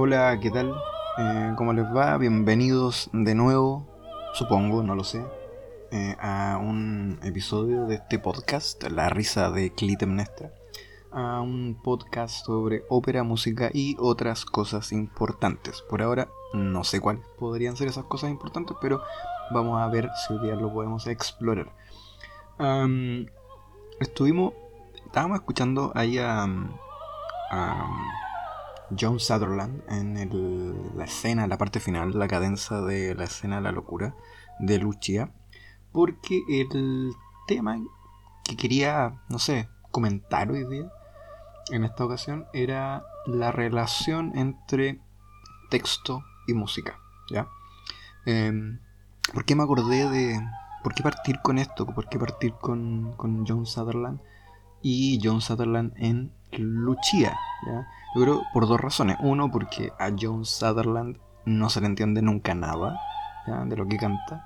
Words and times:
Hola, 0.00 0.38
¿qué 0.40 0.52
tal? 0.52 0.80
Eh, 1.18 1.54
¿Cómo 1.56 1.72
les 1.72 1.84
va? 1.86 2.16
Bienvenidos 2.18 3.10
de 3.12 3.34
nuevo, 3.34 3.84
supongo, 4.32 4.84
no 4.84 4.94
lo 4.94 5.02
sé, 5.02 5.26
eh, 5.90 6.14
a 6.20 6.56
un 6.56 7.18
episodio 7.24 7.84
de 7.86 7.96
este 7.96 8.20
podcast, 8.20 8.80
La 8.84 9.08
risa 9.08 9.50
de 9.50 9.74
Clitemnestra, 9.74 10.52
a 11.10 11.40
un 11.40 11.80
podcast 11.82 12.46
sobre 12.46 12.84
ópera, 12.88 13.24
música 13.24 13.70
y 13.74 13.96
otras 13.98 14.44
cosas 14.44 14.92
importantes. 14.92 15.82
Por 15.82 16.00
ahora 16.00 16.28
no 16.54 16.84
sé 16.84 17.00
cuáles 17.00 17.26
podrían 17.36 17.76
ser 17.76 17.88
esas 17.88 18.04
cosas 18.04 18.30
importantes, 18.30 18.76
pero 18.80 19.02
vamos 19.50 19.82
a 19.82 19.88
ver 19.88 20.08
si 20.14 20.32
hoy 20.32 20.46
día 20.46 20.54
lo 20.54 20.72
podemos 20.72 21.08
explorar. 21.08 21.72
estuvimos, 23.98 24.52
estábamos 25.04 25.40
escuchando 25.40 25.90
ahí 25.96 26.18
a, 26.18 26.44
a 27.50 28.27
John 28.98 29.20
Sutherland 29.20 29.82
en 29.88 30.96
la 30.96 31.04
escena, 31.04 31.46
la 31.46 31.58
parte 31.58 31.80
final, 31.80 32.18
la 32.18 32.28
cadenza 32.28 32.80
de 32.82 33.14
la 33.14 33.24
escena 33.24 33.56
de 33.56 33.62
la 33.62 33.72
locura 33.72 34.14
de 34.58 34.78
Lucia, 34.78 35.32
porque 35.92 36.42
el 36.48 37.12
tema 37.46 37.78
que 38.44 38.56
quería, 38.56 39.20
no 39.28 39.38
sé, 39.38 39.68
comentar 39.90 40.50
hoy 40.50 40.64
día, 40.64 40.92
en 41.70 41.84
esta 41.84 42.04
ocasión, 42.04 42.46
era 42.52 43.04
la 43.26 43.52
relación 43.52 44.36
entre 44.36 45.00
texto 45.70 46.22
y 46.46 46.54
música, 46.54 46.98
¿ya? 47.30 47.48
Em, 48.24 48.80
¿Por 49.32 49.44
qué 49.44 49.54
me 49.54 49.62
acordé 49.62 50.08
de... 50.08 50.40
¿Por 50.82 50.94
qué 50.94 51.02
partir 51.02 51.40
con 51.42 51.58
esto? 51.58 51.84
¿Por 51.86 52.08
qué 52.08 52.18
partir 52.18 52.54
con, 52.54 53.12
con 53.16 53.46
John 53.46 53.66
Sutherland? 53.66 54.20
Y 54.82 55.20
John 55.22 55.40
Sutherland 55.40 55.92
en 55.96 56.32
Lucia, 56.52 57.38
¿ya? 57.66 57.86
Yo 58.14 58.22
creo 58.22 58.42
por 58.52 58.66
dos 58.66 58.80
razones. 58.80 59.16
Uno, 59.20 59.50
porque 59.50 59.92
a 59.98 60.10
John 60.18 60.44
Sutherland 60.44 61.18
no 61.44 61.70
se 61.70 61.80
le 61.80 61.86
entiende 61.86 62.22
nunca 62.22 62.54
nada 62.54 62.98
de 63.66 63.76
lo 63.76 63.86
que 63.86 63.96
canta. 63.96 64.44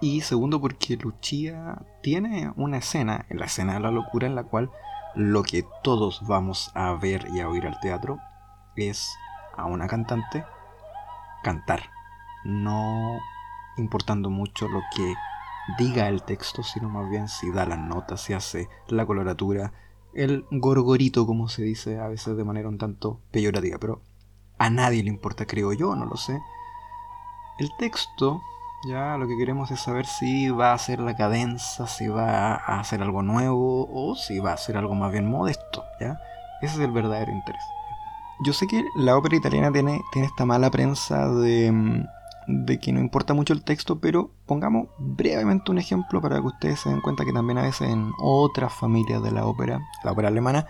Y 0.00 0.22
segundo, 0.22 0.60
porque 0.60 0.96
Lucia 0.96 1.76
tiene 2.02 2.52
una 2.56 2.78
escena, 2.78 3.26
en 3.28 3.38
la 3.38 3.46
escena 3.46 3.74
de 3.74 3.80
la 3.80 3.90
locura, 3.90 4.26
en 4.26 4.34
la 4.34 4.44
cual 4.44 4.70
lo 5.14 5.42
que 5.42 5.66
todos 5.82 6.26
vamos 6.26 6.70
a 6.74 6.92
ver 6.92 7.26
y 7.34 7.40
a 7.40 7.48
oír 7.48 7.66
al 7.66 7.78
teatro 7.80 8.18
es 8.76 9.14
a 9.56 9.66
una 9.66 9.86
cantante 9.88 10.44
cantar. 11.42 11.82
No 12.44 13.18
importando 13.76 14.30
mucho 14.30 14.68
lo 14.68 14.80
que 14.94 15.14
diga 15.78 16.08
el 16.08 16.22
texto, 16.22 16.62
sino 16.62 16.88
más 16.88 17.08
bien 17.10 17.28
si 17.28 17.50
da 17.50 17.66
las 17.66 17.78
notas, 17.78 18.20
si 18.22 18.32
hace 18.32 18.68
la 18.88 19.06
coloratura, 19.06 19.72
el 20.14 20.44
gorgorito, 20.50 21.26
como 21.26 21.48
se 21.48 21.62
dice 21.62 21.98
a 21.98 22.08
veces 22.08 22.36
de 22.36 22.44
manera 22.44 22.68
un 22.68 22.78
tanto 22.78 23.20
peyorativa, 23.30 23.78
pero 23.78 24.02
a 24.58 24.70
nadie 24.70 25.02
le 25.02 25.08
importa, 25.08 25.46
creo 25.46 25.72
yo, 25.72 25.94
no 25.96 26.06
lo 26.06 26.16
sé. 26.16 26.40
El 27.58 27.70
texto, 27.78 28.40
ya 28.88 29.16
lo 29.16 29.28
que 29.28 29.36
queremos 29.36 29.70
es 29.70 29.80
saber 29.80 30.06
si 30.06 30.50
va 30.50 30.72
a 30.72 30.78
ser 30.78 31.00
la 31.00 31.16
cadenza, 31.16 31.86
si 31.86 32.08
va 32.08 32.54
a 32.54 32.80
hacer 32.80 33.02
algo 33.02 33.22
nuevo 33.22 33.88
o 33.92 34.14
si 34.16 34.38
va 34.38 34.52
a 34.52 34.56
ser 34.56 34.76
algo 34.76 34.94
más 34.94 35.12
bien 35.12 35.28
modesto, 35.30 35.84
¿ya? 36.00 36.18
Ese 36.62 36.74
es 36.74 36.80
el 36.80 36.92
verdadero 36.92 37.32
interés. 37.32 37.62
Yo 38.42 38.52
sé 38.52 38.66
que 38.66 38.84
la 38.96 39.16
ópera 39.16 39.36
italiana 39.36 39.70
tiene, 39.70 40.02
tiene 40.12 40.28
esta 40.28 40.46
mala 40.46 40.70
prensa 40.70 41.28
de 41.28 41.70
mm, 41.70 42.06
de 42.50 42.78
que 42.78 42.92
no 42.92 43.00
importa 43.00 43.34
mucho 43.34 43.52
el 43.52 43.64
texto, 43.64 44.00
pero 44.00 44.30
pongamos 44.46 44.88
brevemente 44.98 45.70
un 45.70 45.78
ejemplo 45.78 46.20
para 46.20 46.36
que 46.36 46.46
ustedes 46.46 46.80
se 46.80 46.90
den 46.90 47.00
cuenta 47.00 47.24
que 47.24 47.32
también 47.32 47.58
a 47.58 47.62
veces 47.62 47.88
en 47.88 48.12
otras 48.20 48.72
familias 48.72 49.22
de 49.22 49.32
la 49.32 49.46
ópera, 49.46 49.80
la 50.04 50.12
ópera 50.12 50.28
alemana, 50.28 50.66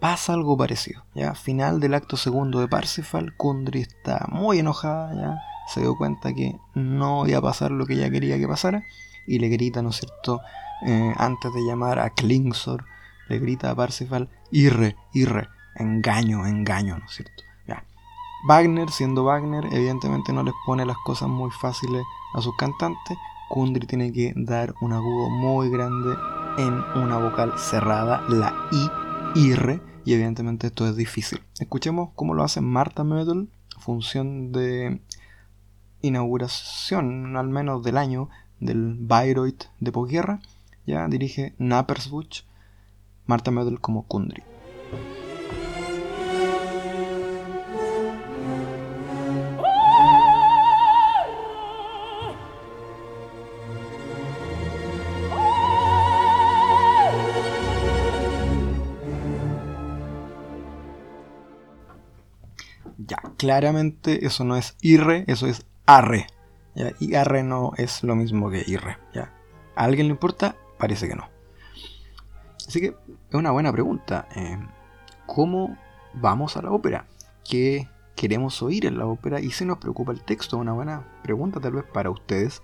pasa 0.00 0.32
algo 0.32 0.56
parecido. 0.56 1.04
¿ya? 1.14 1.34
Final 1.34 1.80
del 1.80 1.94
acto 1.94 2.16
segundo 2.16 2.60
de 2.60 2.68
Parsifal, 2.68 3.36
Kundry 3.36 3.82
está 3.82 4.26
muy 4.30 4.58
enojada, 4.58 5.14
¿ya? 5.14 5.38
se 5.68 5.80
dio 5.80 5.96
cuenta 5.96 6.34
que 6.34 6.58
no 6.74 7.26
iba 7.26 7.38
a 7.38 7.42
pasar 7.42 7.70
lo 7.70 7.86
que 7.86 7.94
ella 7.94 8.10
quería 8.10 8.38
que 8.38 8.48
pasara, 8.48 8.82
y 9.26 9.38
le 9.38 9.48
grita, 9.48 9.82
¿no 9.82 9.90
es 9.90 9.96
cierto?, 9.96 10.40
eh, 10.86 11.14
antes 11.16 11.52
de 11.52 11.60
llamar 11.62 11.98
a 11.98 12.10
Klingsor, 12.10 12.84
le 13.28 13.38
grita 13.38 13.70
a 13.70 13.74
Parsifal, 13.74 14.28
irre, 14.50 14.96
irre, 15.12 15.48
engaño, 15.76 16.46
engaño, 16.46 16.98
¿no 16.98 17.04
es 17.04 17.12
cierto? 17.12 17.49
Wagner, 18.42 18.90
siendo 18.90 19.24
Wagner, 19.24 19.66
evidentemente 19.66 20.32
no 20.32 20.42
les 20.42 20.54
pone 20.64 20.86
las 20.86 20.96
cosas 21.04 21.28
muy 21.28 21.50
fáciles 21.50 22.02
a 22.34 22.40
sus 22.40 22.56
cantantes. 22.56 23.18
Kundry 23.48 23.86
tiene 23.86 24.12
que 24.12 24.32
dar 24.36 24.74
un 24.80 24.92
agudo 24.92 25.28
muy 25.28 25.70
grande 25.70 26.16
en 26.56 26.82
una 26.94 27.18
vocal 27.18 27.52
cerrada, 27.58 28.22
la 28.28 28.54
I, 28.72 28.90
IR, 29.34 29.82
y 30.04 30.14
evidentemente 30.14 30.68
esto 30.68 30.86
es 30.86 30.96
difícil. 30.96 31.42
Escuchemos 31.58 32.10
cómo 32.14 32.34
lo 32.34 32.42
hace 32.42 32.60
Marta 32.60 33.04
Mödel, 33.04 33.50
función 33.78 34.52
de 34.52 35.00
inauguración, 36.00 37.36
al 37.36 37.48
menos 37.48 37.82
del 37.82 37.98
año, 37.98 38.28
del 38.58 38.94
Bayreuth 38.98 39.64
de 39.80 39.92
posguerra. 39.92 40.40
Ya 40.86 41.06
dirige 41.08 41.54
Nappersbuch, 41.58 42.44
Marta 43.26 43.50
Mödel 43.50 43.80
como 43.80 44.04
Kundry. 44.04 44.42
Claramente 63.40 64.26
eso 64.26 64.44
no 64.44 64.54
es 64.54 64.76
irre, 64.82 65.24
eso 65.26 65.46
es 65.46 65.64
arre. 65.86 66.26
Y 66.98 67.14
arre 67.14 67.42
no 67.42 67.72
es 67.78 68.02
lo 68.02 68.14
mismo 68.14 68.50
que 68.50 68.62
irre. 68.66 68.98
¿ya? 69.14 69.32
¿A 69.74 69.84
alguien 69.84 70.08
le 70.08 70.12
importa? 70.12 70.56
Parece 70.78 71.08
que 71.08 71.14
no. 71.14 71.26
Así 72.68 72.82
que 72.82 72.88
es 72.88 73.34
una 73.34 73.50
buena 73.50 73.72
pregunta. 73.72 74.28
Eh, 74.36 74.58
¿Cómo 75.24 75.78
vamos 76.12 76.58
a 76.58 76.62
la 76.62 76.70
ópera? 76.70 77.06
¿Qué 77.48 77.88
queremos 78.14 78.62
oír 78.62 78.84
en 78.84 78.98
la 78.98 79.06
ópera? 79.06 79.40
¿Y 79.40 79.52
si 79.52 79.64
nos 79.64 79.78
preocupa 79.78 80.12
el 80.12 80.20
texto? 80.20 80.58
Una 80.58 80.74
buena 80.74 81.06
pregunta 81.22 81.60
tal 81.60 81.72
vez 81.72 81.84
para 81.84 82.10
ustedes. 82.10 82.62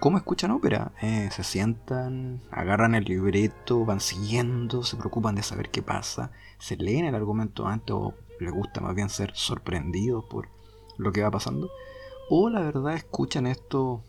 ¿Cómo 0.00 0.18
escuchan 0.18 0.50
ópera? 0.50 0.90
Eh, 1.02 1.28
¿Se 1.30 1.44
sientan, 1.44 2.40
agarran 2.50 2.96
el 2.96 3.04
libreto, 3.04 3.84
van 3.84 4.00
siguiendo, 4.00 4.82
se 4.82 4.96
preocupan 4.96 5.36
de 5.36 5.44
saber 5.44 5.70
qué 5.70 5.82
pasa? 5.82 6.32
¿Se 6.58 6.76
leen 6.76 7.04
el 7.04 7.14
argumento 7.14 7.68
antes 7.68 7.94
o 7.94 8.14
les 8.40 8.52
gusta 8.52 8.80
más 8.80 8.94
bien 8.94 9.08
ser 9.08 9.32
sorprendidos 9.34 10.24
por 10.24 10.48
lo 10.96 11.12
que 11.12 11.22
va 11.22 11.30
pasando. 11.30 11.70
O 12.28 12.48
la 12.48 12.60
verdad 12.60 12.94
escuchan 12.94 13.46
esto 13.46 14.02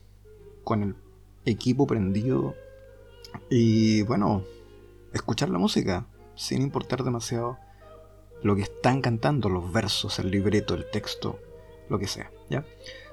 con 0.64 0.84
el 0.84 0.96
equipo 1.46 1.88
prendido 1.88 2.56
y 3.50 4.04
bueno, 4.04 4.44
escuchar 5.14 5.50
la 5.50 5.58
música 5.58 6.06
sin 6.36 6.62
importar 6.62 7.04
demasiado 7.04 7.58
lo 8.44 8.56
que 8.56 8.64
están 8.64 9.02
cantando, 9.02 9.50
los 9.50 9.72
versos, 9.72 10.20
el 10.20 10.32
libreto, 10.32 10.74
el 10.74 10.90
texto, 10.90 11.40
lo 11.90 12.00
que 12.00 12.08
sea, 12.08 12.32
¿ya? 12.50 12.66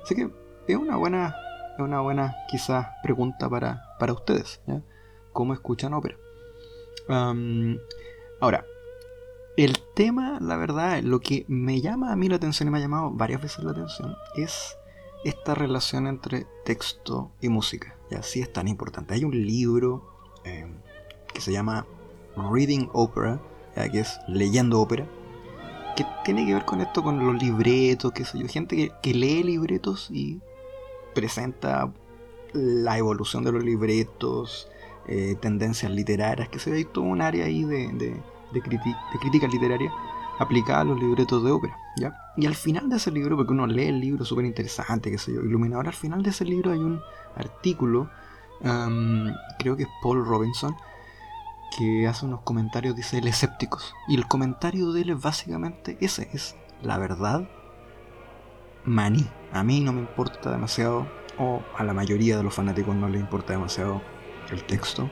Así 0.02 0.14
que 0.14 0.30
es 0.66 0.76
una 0.76 0.96
buena, 0.96 1.34
es 1.74 1.80
una 1.80 2.00
buena 2.00 2.34
quizás 2.50 2.86
pregunta 3.02 3.48
para, 3.48 3.82
para 3.98 4.12
ustedes. 4.12 4.60
¿Cómo 5.32 5.52
escuchan 5.54 5.94
ópera? 5.94 6.16
ahora, 8.40 8.66
el 9.64 9.78
tema, 9.94 10.38
la 10.40 10.56
verdad, 10.56 11.02
lo 11.02 11.20
que 11.20 11.44
me 11.48 11.80
llama 11.80 12.12
a 12.12 12.16
mí 12.16 12.28
la 12.28 12.36
atención 12.36 12.68
y 12.68 12.70
me 12.70 12.78
ha 12.78 12.80
llamado 12.80 13.10
varias 13.10 13.42
veces 13.42 13.64
la 13.64 13.72
atención 13.72 14.14
es 14.36 14.76
esta 15.24 15.54
relación 15.54 16.06
entre 16.06 16.46
texto 16.64 17.32
y 17.40 17.48
música. 17.48 17.96
Y 18.10 18.14
así 18.14 18.40
es 18.40 18.52
tan 18.52 18.68
importante. 18.68 19.14
Hay 19.14 19.24
un 19.24 19.32
libro 19.32 20.08
eh, 20.44 20.66
que 21.34 21.40
se 21.40 21.52
llama 21.52 21.86
Reading 22.36 22.88
Opera, 22.92 23.40
que 23.86 24.00
es 24.00 24.18
leyendo 24.26 24.80
ópera, 24.80 25.06
que 25.96 26.04
tiene 26.24 26.46
que 26.46 26.54
ver 26.54 26.64
con 26.64 26.80
esto, 26.80 27.02
con 27.02 27.24
los 27.24 27.40
libretos, 27.40 28.12
qué 28.12 28.24
sé 28.24 28.38
yo. 28.38 28.48
Gente 28.48 28.92
que, 29.02 29.14
lee 29.14 29.42
libretos 29.42 30.08
y 30.10 30.40
presenta 31.14 31.92
la 32.52 32.98
evolución 32.98 33.44
de 33.44 33.52
los 33.52 33.64
libretos, 33.64 34.68
eh, 35.06 35.36
tendencias 35.40 35.92
literarias, 35.92 36.48
que 36.48 36.58
se 36.58 36.70
ve 36.70 36.84
todo 36.84 37.04
un 37.04 37.22
área 37.22 37.46
ahí 37.46 37.64
de, 37.64 38.20
crítica 38.52 39.46
literaria 39.48 39.92
aplicada 40.38 40.80
a 40.80 40.84
los 40.84 40.98
libretos 40.98 41.42
de 41.44 41.50
ópera. 41.50 41.76
¿ya? 41.96 42.14
Y 42.36 42.46
al 42.46 42.54
final 42.54 42.88
de 42.88 42.96
ese 42.96 43.10
libro, 43.10 43.36
porque 43.36 43.52
uno 43.52 43.66
lee 43.66 43.86
el 43.86 44.00
libro 44.00 44.24
súper 44.24 44.44
interesante, 44.44 45.10
qué 45.10 45.18
sé 45.18 45.34
yo, 45.34 45.40
iluminador, 45.40 45.88
al 45.88 45.94
final 45.94 46.22
de 46.22 46.30
ese 46.30 46.44
libro 46.44 46.70
hay 46.72 46.78
un 46.78 47.00
artículo, 47.36 48.10
creo 49.58 49.76
que 49.76 49.84
es 49.84 49.88
Paul 50.02 50.24
Robinson, 50.24 50.76
que 51.76 52.06
hace 52.06 52.24
unos 52.24 52.40
comentarios, 52.42 52.96
dice, 52.96 53.18
el 53.18 53.28
escépticos. 53.28 53.94
Y 54.06 54.16
el 54.16 54.26
comentario 54.26 54.92
de 54.92 55.02
él 55.02 55.10
es 55.10 55.20
básicamente 55.20 55.98
ese, 56.00 56.30
es 56.32 56.56
la 56.82 56.98
verdad 56.98 57.48
maní. 58.84 59.28
A 59.52 59.62
mí 59.62 59.80
no 59.80 59.92
me 59.92 60.00
importa 60.00 60.50
demasiado, 60.50 61.06
o 61.38 61.62
a 61.76 61.84
la 61.84 61.92
mayoría 61.92 62.36
de 62.36 62.42
los 62.42 62.54
fanáticos 62.54 62.96
no 62.96 63.08
les 63.08 63.20
importa 63.20 63.52
demasiado 63.52 64.00
el 64.50 64.64
texto. 64.64 65.10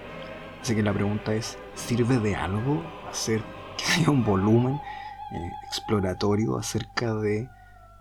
Así 0.61 0.75
que 0.75 0.83
la 0.83 0.93
pregunta 0.93 1.35
es, 1.35 1.59
¿sirve 1.75 2.19
de 2.19 2.35
algo 2.35 2.83
hacer 3.09 3.43
que 3.77 3.85
haya 3.93 4.11
un 4.11 4.25
volumen 4.25 4.75
eh, 5.33 5.51
exploratorio 5.67 6.57
acerca 6.57 7.15
de 7.15 7.49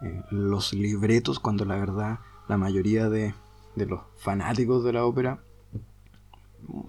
eh, 0.01 0.23
los 0.29 0.73
libretos, 0.73 1.39
cuando 1.39 1.65
la 1.65 1.75
verdad 1.75 2.19
la 2.47 2.57
mayoría 2.57 3.09
de, 3.09 3.33
los 3.75 4.01
fanáticos 4.17 4.83
de 4.83 4.93
la 4.93 5.05
ópera 5.05 5.39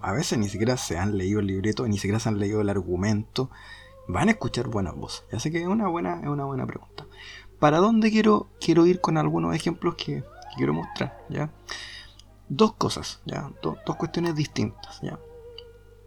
a 0.01 0.11
veces 0.11 0.37
ni 0.39 0.49
siquiera 0.49 0.77
se 0.77 0.97
han 0.97 1.17
leído 1.17 1.39
el 1.39 1.47
libreto, 1.47 1.87
ni 1.87 1.97
siquiera 1.97 2.19
se 2.19 2.29
han 2.29 2.39
leído 2.39 2.61
el 2.61 2.69
argumento, 2.69 3.49
van 4.07 4.27
a 4.27 4.31
escuchar 4.31 4.67
buenas 4.67 4.95
voces. 4.95 5.23
Así 5.31 5.51
que 5.51 5.61
es 5.61 5.67
una 5.67 5.87
buena, 5.87 6.19
es 6.21 6.27
una 6.27 6.45
buena 6.45 6.65
pregunta. 6.65 7.05
¿Para 7.59 7.77
dónde 7.77 8.09
quiero, 8.09 8.49
quiero 8.59 8.85
ir 8.85 9.01
con 9.01 9.17
algunos 9.17 9.55
ejemplos 9.55 9.95
que, 9.95 10.23
quiero 10.55 10.73
mostrar? 10.73 11.23
¿ya? 11.29 11.51
Dos 12.49 12.73
cosas, 12.73 13.21
¿ya? 13.25 13.51
dos 13.61 13.95
cuestiones 13.97 14.35
distintas. 14.35 14.99
¿ya? 15.01 15.19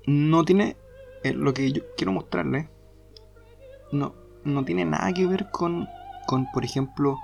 No 0.06 0.44
tiene, 0.44 0.76
eh, 1.22 1.32
lo 1.32 1.52
que 1.54 1.72
yo 1.72 1.82
quiero 1.96 2.12
mostrarles, 2.12 2.68
no, 3.92 4.14
no 4.44 4.64
tiene 4.64 4.84
nada 4.84 5.12
que 5.12 5.26
ver 5.26 5.50
con, 5.50 5.88
con 6.26 6.46
por 6.52 6.64
ejemplo, 6.64 7.18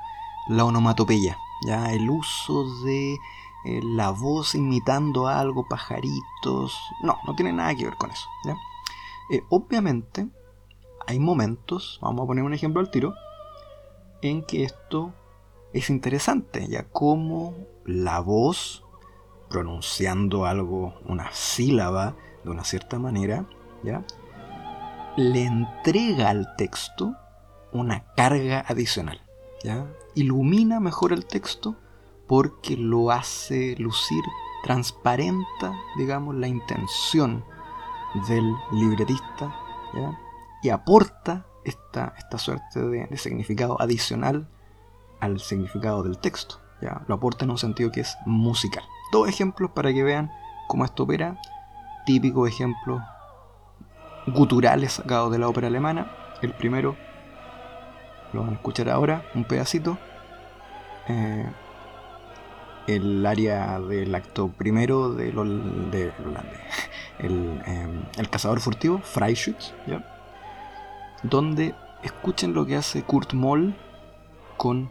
la 0.49 0.65
onomatopeya, 0.65 1.39
¿ya? 1.67 1.93
el 1.93 2.09
uso 2.11 2.83
de 2.85 3.17
eh, 3.65 3.81
la 3.83 4.11
voz 4.11 4.55
imitando 4.55 5.27
algo, 5.27 5.67
pajaritos. 5.69 6.79
No, 7.03 7.19
no 7.27 7.35
tiene 7.35 7.53
nada 7.53 7.75
que 7.75 7.85
ver 7.85 7.97
con 7.97 8.11
eso. 8.11 8.29
Eh, 9.31 9.43
obviamente, 9.49 10.29
hay 11.07 11.19
momentos, 11.19 11.99
vamos 12.01 12.23
a 12.23 12.27
poner 12.27 12.45
un 12.45 12.55
ejemplo 12.55 12.81
al 12.81 12.91
tiro, 12.91 13.15
en 14.23 14.45
que 14.45 14.63
esto 14.63 15.13
es 15.73 15.91
interesante, 15.91 16.67
ya 16.69 16.85
como 16.85 17.55
la 17.85 18.21
voz, 18.21 18.85
pronunciando 19.49 20.45
algo, 20.47 20.95
una 21.05 21.33
sílaba 21.33 22.15
de 22.45 22.51
una 22.51 22.65
cierta 22.65 22.99
manera, 22.99 23.47
le 25.17 25.45
entrega 25.45 26.31
al 26.31 26.55
texto 26.57 27.17
una 27.73 28.05
carga 28.15 28.65
adicional. 28.67 29.21
Ilumina 30.15 30.81
mejor 30.81 31.13
el 31.13 31.27
texto 31.27 31.77
porque 32.27 32.77
lo 32.77 33.11
hace 33.11 33.77
lucir, 33.79 34.23
transparenta, 34.63 35.75
digamos, 35.97 36.35
la 36.35 36.49
intención 36.49 37.45
del 38.29 38.55
libretista 38.73 39.55
y 40.63 40.71
aporta 40.71 41.47
esta, 41.65 42.15
esta 42.17 42.39
suerte 42.39 42.81
de, 42.81 43.17
significado 43.17 43.81
adicional 43.81 44.49
al 45.21 45.41
significado 45.41 46.03
del 46.03 46.19
texto. 46.19 46.61
Lo 47.09 47.15
aporta 47.15 47.45
en 47.45 47.51
un 47.51 47.59
sentido 47.59 47.91
que 47.91 48.01
es 48.01 48.17
musical. 48.27 48.85
Dos 49.13 49.29
ejemplos 49.29 49.71
para 49.71 49.93
que 49.93 50.03
vean 50.03 50.31
cómo 50.69 50.85
esto 50.85 51.05
opera. 51.05 51.41
Típico 52.05 52.47
ejemplo 52.47 53.01
guturales 54.27 54.95
sacados 54.95 55.33
de 55.33 55.39
la 55.39 55.49
ópera 55.49 55.69
alemana. 55.69 56.11
El 56.43 56.53
primero 56.53 56.97
lo 58.33 58.43
van 58.43 58.51
a 58.51 58.55
escuchar 58.55 58.89
ahora, 58.89 59.25
un 59.35 59.45
pedacito. 59.45 59.99
Eh, 61.09 61.47
el 62.87 63.27
área 63.27 63.81
del 63.81 64.15
acto 64.15 64.49
primero 64.49 65.13
de, 65.13 65.33
de, 65.33 66.13
el, 67.19 67.63
em, 67.67 68.05
el, 68.17 68.31
cazador 68.31 68.61
furtivo, 68.61 68.99
Freischütz, 68.99 69.75
donde 71.23 71.75
escuchen 72.03 72.55
lo 72.55 72.67
que 72.67 72.77
hace 72.77 73.03
Kurt 73.03 73.33
Moll 73.33 73.75
con 74.57 74.91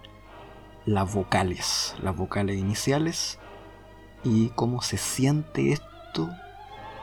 las 0.86 1.14
vocales, 1.14 1.96
las 2.02 2.16
vocales 2.16 2.58
iniciales 2.58 3.40
y 4.24 4.50
cómo 4.50 4.81
se 4.81 4.98
siente 4.98 5.72
esto 5.72 6.30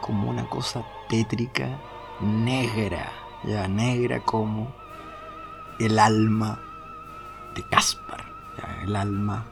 como 0.01 0.29
una 0.29 0.49
cosa 0.49 0.85
tétrica, 1.09 1.79
negra, 2.23 3.13
ya 3.45 3.69
negra 3.69 4.21
como 4.21 4.75
el 5.79 5.99
alma 5.99 6.61
de 7.55 7.63
Caspar, 7.69 8.25
el 8.83 8.97
alma 8.97 9.47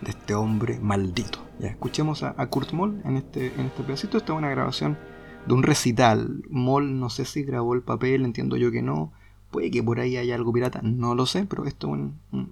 de 0.00 0.10
este 0.10 0.34
hombre 0.34 0.78
maldito. 0.80 1.38
Ya 1.58 1.68
escuchemos 1.68 2.22
a, 2.22 2.34
Kurt 2.46 2.72
Moll 2.72 3.00
en 3.04 3.16
este, 3.16 3.52
en 3.54 3.66
este 3.66 3.82
pedacito. 3.82 4.16
Esta 4.16 4.32
es 4.32 4.38
una 4.38 4.50
grabación 4.50 4.98
de 5.46 5.54
un 5.54 5.62
recital. 5.62 6.42
Moll 6.48 6.98
no 6.98 7.10
sé 7.10 7.24
si 7.24 7.42
grabó 7.42 7.74
el 7.74 7.82
papel, 7.82 8.24
entiendo 8.24 8.56
yo 8.56 8.70
que 8.70 8.82
no. 8.82 9.12
Puede 9.50 9.70
que 9.70 9.82
por 9.82 9.98
ahí 9.98 10.16
haya 10.16 10.36
algo 10.36 10.52
pirata, 10.52 10.80
no 10.82 11.16
lo 11.16 11.26
sé, 11.26 11.44
pero 11.44 11.66
esto 11.66 11.92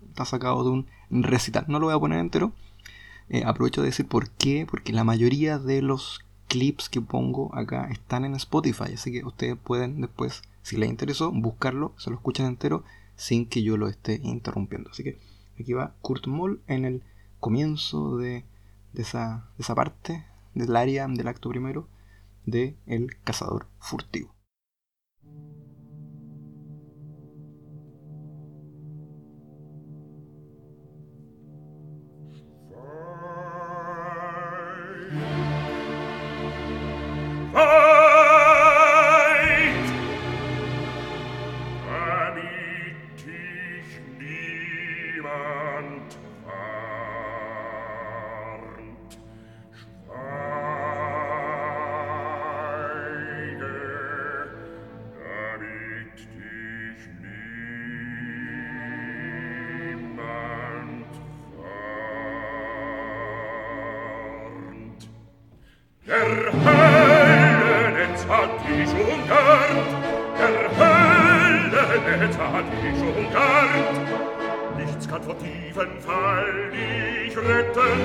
está 0.09 0.25
sacado 0.25 0.65
de 0.65 0.71
un 0.71 0.87
recital. 1.23 1.65
No 1.69 1.79
lo 1.79 1.87
voy 1.87 1.95
a 1.95 2.01
poner 2.01 2.19
entero. 2.19 2.53
Eh, 3.29 3.45
aprovecho 3.45 3.83
de 3.83 3.89
decir 3.89 4.07
por 4.07 4.31
qué, 4.31 4.67
porque 4.69 4.93
la 4.93 5.05
mayoría 5.05 5.59
de 5.59 5.83
los 5.83 6.21
clips 6.49 6.89
que 6.89 7.01
pongo 7.01 7.55
acá 7.55 7.89
están 7.91 8.25
en 8.25 8.35
Spotify, 8.35 8.95
así 8.95 9.13
que 9.13 9.25
ustedes 9.25 9.57
pueden 9.57 10.01
después, 10.01 10.43
si 10.63 10.77
les 10.77 10.91
interesó, 10.91 11.31
buscarlo, 11.31 11.93
se 11.99 12.11
lo 12.11 12.17
escuchan 12.17 12.47
entero 12.47 12.85
sin 13.17 13.47
que 13.47 13.63
yo 13.63 13.77
lo 13.77 13.89
esté 13.89 14.21
interrumpiendo. 14.23 14.91
Así 14.91 15.05
que 15.05 15.19
aquí 15.61 15.73
va 15.73 15.95
Kurt 16.01 16.27
Moll 16.27 16.61
en 16.67 16.85
el 16.85 17.03
comienzo 17.41 18.17
de, 18.17 18.45
de 18.93 19.03
esa 19.03 19.75
parte 19.75 20.25
del 20.55 20.75
área 20.77 21.07
del 21.07 21.29
acto 21.29 21.49
primero 21.51 21.87
de 22.47 22.75
El 22.87 23.17
cazador 23.23 23.67
furtivo. 23.79 24.38
hat 72.59 72.67
mich 72.83 72.99
schon 72.99 73.33
gart. 73.33 73.97
Nichts 74.77 75.09
kann 75.09 75.23
vor 75.23 75.39
tiefen 75.39 75.91
Fall 76.01 76.71
dich 76.73 77.37
retten, 77.37 77.99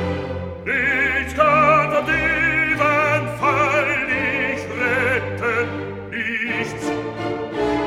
nichts 0.66 1.36
kann 1.36 1.92
vor 1.92 2.06
tiefen 2.06 3.26
Fall 3.40 3.92
dich 4.12 4.64
retten, 4.82 5.68
nichts, 6.10 6.86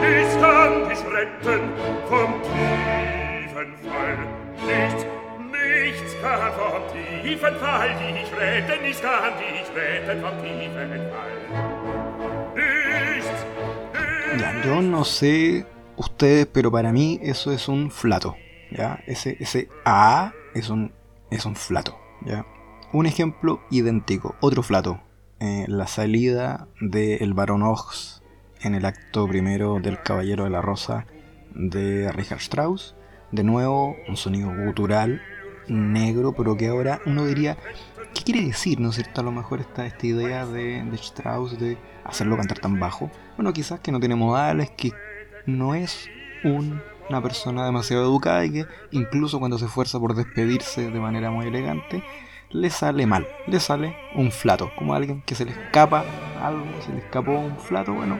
nichts 0.02 0.34
kann 0.40 0.88
dich 0.88 1.02
retten 1.14 1.62
vom 2.08 2.32
tiefen 2.48 3.70
Fall, 3.84 4.18
nichts, 4.66 5.06
nichts 5.52 6.12
kann 6.22 6.52
vom 6.58 6.82
tiefen 6.92 7.56
Fall 7.56 7.90
dich 8.00 8.30
retten, 8.40 8.82
nichts 8.82 9.02
kann 9.02 9.32
dich 9.38 9.68
retten 9.76 10.20
vom 10.20 10.36
tiefen 10.42 10.90
Fall. 11.12 11.36
Nichts, 12.54 13.28
nichts. 13.28 14.42
La 14.42 14.52
Don 14.62 14.94
Osé 14.94 15.64
ustedes, 15.96 16.46
pero 16.46 16.70
para 16.70 16.92
mí 16.92 17.18
eso 17.22 17.52
es 17.52 17.68
un 17.68 17.90
flato. 17.90 18.36
¿ya? 18.70 19.00
Ese, 19.06 19.36
ese 19.40 19.68
A 19.84 20.32
es 20.54 20.70
un, 20.70 20.92
es 21.30 21.44
un 21.46 21.56
flato. 21.56 21.98
¿ya? 22.24 22.46
Un 22.92 23.06
ejemplo 23.06 23.60
idéntico, 23.70 24.36
otro 24.40 24.62
flato. 24.62 25.00
Eh, 25.40 25.66
la 25.68 25.86
salida 25.86 26.66
del 26.80 27.34
Barón 27.34 27.62
Ox 27.62 28.22
en 28.62 28.74
el 28.74 28.86
acto 28.86 29.28
primero 29.28 29.80
del 29.80 30.02
Caballero 30.02 30.44
de 30.44 30.50
la 30.50 30.62
Rosa 30.62 31.06
de 31.54 32.10
Richard 32.12 32.40
Strauss. 32.40 32.94
De 33.32 33.42
nuevo, 33.42 33.96
un 34.08 34.16
sonido 34.16 34.50
gutural, 34.64 35.20
negro, 35.68 36.32
pero 36.32 36.56
que 36.56 36.68
ahora 36.68 37.00
uno 37.06 37.26
diría, 37.26 37.56
¿qué 38.14 38.22
quiere 38.22 38.42
decir? 38.42 38.80
¿No 38.80 38.90
es 38.90 38.94
cierto? 38.94 39.20
A 39.20 39.24
lo 39.24 39.32
mejor 39.32 39.60
está 39.60 39.84
esta 39.84 40.06
idea 40.06 40.46
de, 40.46 40.82
de 40.82 40.96
Strauss 40.96 41.58
de 41.58 41.76
hacerlo 42.04 42.36
cantar 42.36 42.60
tan 42.60 42.78
bajo. 42.78 43.10
Bueno, 43.36 43.52
quizás 43.52 43.80
que 43.80 43.92
no 43.92 44.00
tiene 44.00 44.14
modales, 44.14 44.70
que 44.70 44.92
no 45.46 45.74
es 45.74 46.08
una 46.44 47.22
persona 47.22 47.64
demasiado 47.64 48.04
educada 48.04 48.44
y 48.44 48.52
que 48.52 48.66
incluso 48.90 49.38
cuando 49.38 49.58
se 49.58 49.66
esfuerza 49.66 49.98
por 49.98 50.14
despedirse 50.14 50.90
de 50.90 51.00
manera 51.00 51.30
muy 51.30 51.46
elegante, 51.46 52.02
le 52.50 52.70
sale 52.70 53.06
mal, 53.06 53.26
le 53.46 53.60
sale 53.60 53.96
un 54.14 54.30
flato, 54.30 54.70
como 54.76 54.94
alguien 54.94 55.22
que 55.22 55.34
se 55.34 55.44
le 55.44 55.52
escapa 55.52 56.04
algo, 56.42 56.64
se 56.84 56.92
le 56.92 56.98
escapó 56.98 57.32
un 57.32 57.56
flato, 57.56 57.92
bueno, 57.92 58.18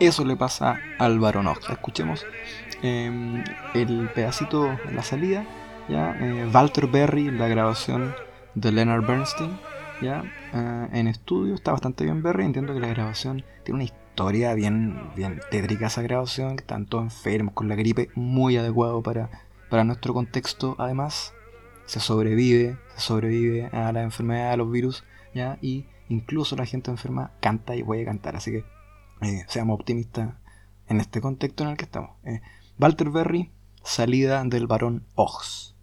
eso 0.00 0.24
le 0.24 0.36
pasa 0.36 0.78
al 0.98 1.18
Baronox. 1.18 1.70
Escuchemos 1.70 2.26
em, 2.82 3.42
el 3.74 4.10
pedacito 4.14 4.64
de 4.64 4.92
la 4.92 5.02
salida, 5.02 5.46
ya, 5.88 6.16
eh, 6.20 6.48
Walter 6.52 6.86
Berry, 6.86 7.30
la 7.30 7.48
grabación 7.48 8.14
de 8.54 8.72
Leonard 8.72 9.06
Bernstein, 9.06 9.58
ya, 10.02 10.22
eh, 10.52 10.88
en 10.92 11.08
estudio, 11.08 11.54
está 11.54 11.72
bastante 11.72 12.04
bien 12.04 12.22
Berry, 12.22 12.44
entiendo 12.44 12.74
que 12.74 12.80
la 12.80 12.88
grabación 12.88 13.44
tiene 13.64 13.76
una 13.76 13.84
historia, 13.84 14.05
bien, 14.54 15.10
bien 15.14 15.40
tétrica 15.50 15.86
esa 15.86 16.02
grabación, 16.02 16.56
que 16.56 16.62
están 16.62 16.86
todos 16.86 17.04
enfermos 17.04 17.54
con 17.54 17.68
la 17.68 17.74
gripe, 17.74 18.10
muy 18.14 18.56
adecuado 18.56 19.02
para, 19.02 19.30
para 19.70 19.84
nuestro 19.84 20.14
contexto. 20.14 20.74
Además, 20.78 21.34
se 21.84 22.00
sobrevive, 22.00 22.78
se 22.94 23.00
sobrevive 23.00 23.66
a 23.66 23.92
la 23.92 24.02
enfermedad, 24.02 24.52
a 24.52 24.56
los 24.56 24.70
virus, 24.70 25.04
¿ya? 25.34 25.58
Y 25.60 25.86
incluso 26.08 26.56
la 26.56 26.66
gente 26.66 26.90
enferma 26.90 27.32
canta 27.40 27.76
y 27.76 27.82
puede 27.82 28.04
cantar, 28.04 28.36
así 28.36 28.50
que 28.50 28.64
eh, 29.22 29.44
seamos 29.48 29.78
optimistas 29.78 30.34
en 30.88 31.00
este 31.00 31.20
contexto 31.20 31.64
en 31.64 31.70
el 31.70 31.76
que 31.76 31.84
estamos. 31.84 32.10
Eh, 32.24 32.40
Walter 32.78 33.10
Berry, 33.10 33.52
salida 33.84 34.42
del 34.44 34.66
varón 34.66 35.04
Ox. 35.14 35.75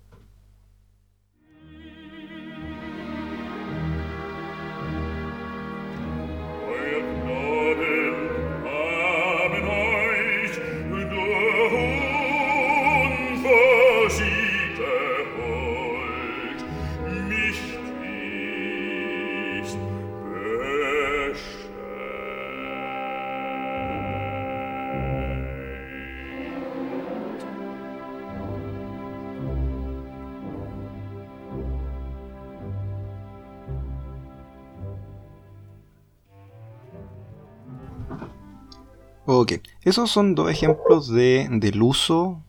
Esos 39.84 40.12
son 40.12 40.36
dos 40.36 40.50
ejemplos 40.50 41.08
de, 41.10 41.48
del 41.52 41.82
uso 41.82 42.42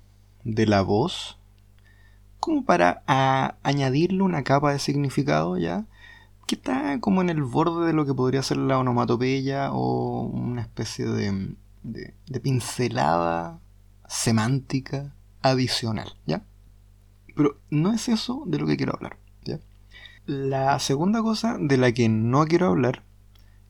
de 0.44 0.66
la 0.66 0.82
voz 0.82 1.38
como 2.38 2.64
para 2.64 3.02
añadirle 3.62 4.22
una 4.22 4.44
capa 4.44 4.72
de 4.72 4.78
significado 4.78 5.56
ya 5.56 5.86
que 6.46 6.56
está 6.56 7.00
como 7.00 7.22
en 7.22 7.30
el 7.30 7.42
borde 7.42 7.86
de 7.86 7.92
lo 7.92 8.04
que 8.04 8.14
podría 8.14 8.42
ser 8.42 8.58
la 8.58 8.78
onomatopeya 8.78 9.72
o 9.72 10.22
una 10.22 10.62
especie 10.62 11.06
de, 11.06 11.54
de, 11.82 12.40
pincelada 12.40 13.60
semántica 14.08 15.14
adicional, 15.42 16.16
¿ya? 16.26 16.44
Pero 17.34 17.58
no 17.70 17.92
es 17.92 18.08
eso 18.08 18.42
de 18.46 18.58
lo 18.58 18.66
que 18.66 18.76
quiero 18.76 18.94
hablar, 18.94 19.18
¿ya? 19.44 19.58
La 20.26 20.78
segunda 20.78 21.22
cosa 21.22 21.56
de 21.58 21.76
la 21.76 21.92
que 21.92 22.08
no 22.08 22.44
quiero 22.46 22.68
hablar, 22.68 23.04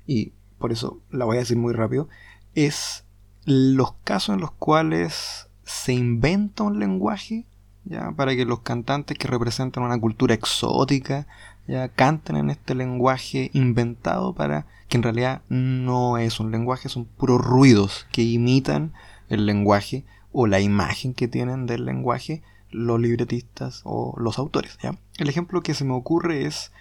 y 0.06 0.32
por 0.58 0.72
eso 0.72 1.00
la 1.10 1.24
voy 1.24 1.36
a 1.36 1.40
decir 1.40 1.56
muy 1.56 1.72
rápido, 1.72 2.08
es 2.54 3.03
los 3.44 3.92
casos 4.04 4.34
en 4.34 4.40
los 4.40 4.52
cuales 4.52 5.48
se 5.64 5.92
inventa 5.92 6.62
un 6.62 6.78
lenguaje 6.78 7.46
ya 7.84 8.12
para 8.12 8.34
que 8.34 8.44
los 8.44 8.60
cantantes 8.60 9.18
que 9.18 9.28
representan 9.28 9.84
una 9.84 10.00
cultura 10.00 10.34
exótica 10.34 11.26
ya 11.66 11.88
canten 11.88 12.36
en 12.36 12.50
este 12.50 12.74
lenguaje 12.74 13.50
inventado 13.52 14.34
para 14.34 14.66
que 14.88 14.96
en 14.96 15.02
realidad 15.02 15.42
no 15.48 16.18
es 16.18 16.40
un 16.40 16.50
lenguaje, 16.50 16.88
son 16.88 17.04
puros 17.04 17.40
ruidos 17.40 18.06
que 18.12 18.22
imitan 18.22 18.92
el 19.28 19.46
lenguaje 19.46 20.04
o 20.32 20.46
la 20.46 20.60
imagen 20.60 21.14
que 21.14 21.28
tienen 21.28 21.66
del 21.66 21.84
lenguaje 21.84 22.42
los 22.70 23.00
libretistas 23.00 23.82
o 23.84 24.14
los 24.18 24.38
autores. 24.38 24.78
¿ya? 24.82 24.98
El 25.16 25.28
ejemplo 25.28 25.62
que 25.62 25.74
se 25.74 25.84
me 25.84 25.94
ocurre 25.94 26.44
es 26.46 26.72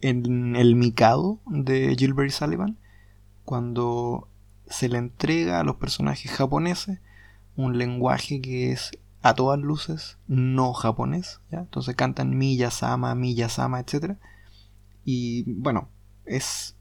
en 0.00 0.54
El 0.56 0.76
Mikado 0.76 1.38
de 1.46 1.94
Gilbert 1.98 2.30
Sullivan, 2.30 2.78
cuando 3.44 4.28
se 4.70 4.88
le 4.88 4.96
entrega 4.96 5.60
a 5.60 5.64
los 5.64 5.76
personajes 5.76 6.30
japoneses 6.30 7.00
un 7.56 7.76
lenguaje 7.76 8.40
que 8.40 8.72
es 8.72 8.92
a 9.22 9.34
todas 9.34 9.58
luces 9.58 10.16
no 10.28 10.72
japonés, 10.72 11.40
¿ya? 11.50 11.58
Entonces 11.58 11.94
cantan 11.94 12.38
Miyasama, 12.38 13.14
Miyasama, 13.14 13.80
etc. 13.80 14.14
Y 15.04 15.44
bueno, 15.52 15.88
es 16.24 16.76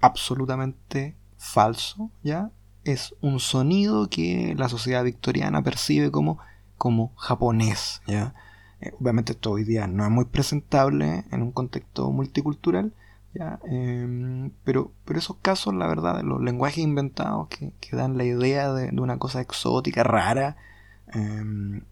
absolutamente 0.00 1.16
falso, 1.38 2.10
¿ya? 2.22 2.50
Es 2.84 3.14
un 3.22 3.40
sonido 3.40 4.10
que 4.10 4.54
la 4.58 4.68
sociedad 4.68 5.04
victoriana 5.04 5.62
percibe 5.62 6.10
como, 6.10 6.38
como 6.76 7.14
japonés, 7.16 8.02
¿ya? 8.06 8.34
Eh, 8.80 8.92
obviamente 9.00 9.32
esto 9.32 9.52
hoy 9.52 9.64
día 9.64 9.86
no 9.86 10.04
es 10.04 10.10
muy 10.10 10.26
presentable 10.26 11.24
en 11.30 11.42
un 11.42 11.52
contexto 11.52 12.10
multicultural, 12.10 12.92
Em, 13.64 14.50
pero, 14.64 14.92
pero 15.04 15.18
esos 15.18 15.36
casos, 15.36 15.74
la 15.74 15.86
verdad, 15.86 16.22
los 16.22 16.40
lenguajes 16.42 16.78
inventados 16.78 17.48
que, 17.48 17.72
dan 17.92 18.18
la 18.18 18.24
idea 18.24 18.72
de, 18.72 18.90
una 19.00 19.18
cosa 19.18 19.40
exótica, 19.40 20.02
rara, 20.02 20.56
em, 21.12 21.82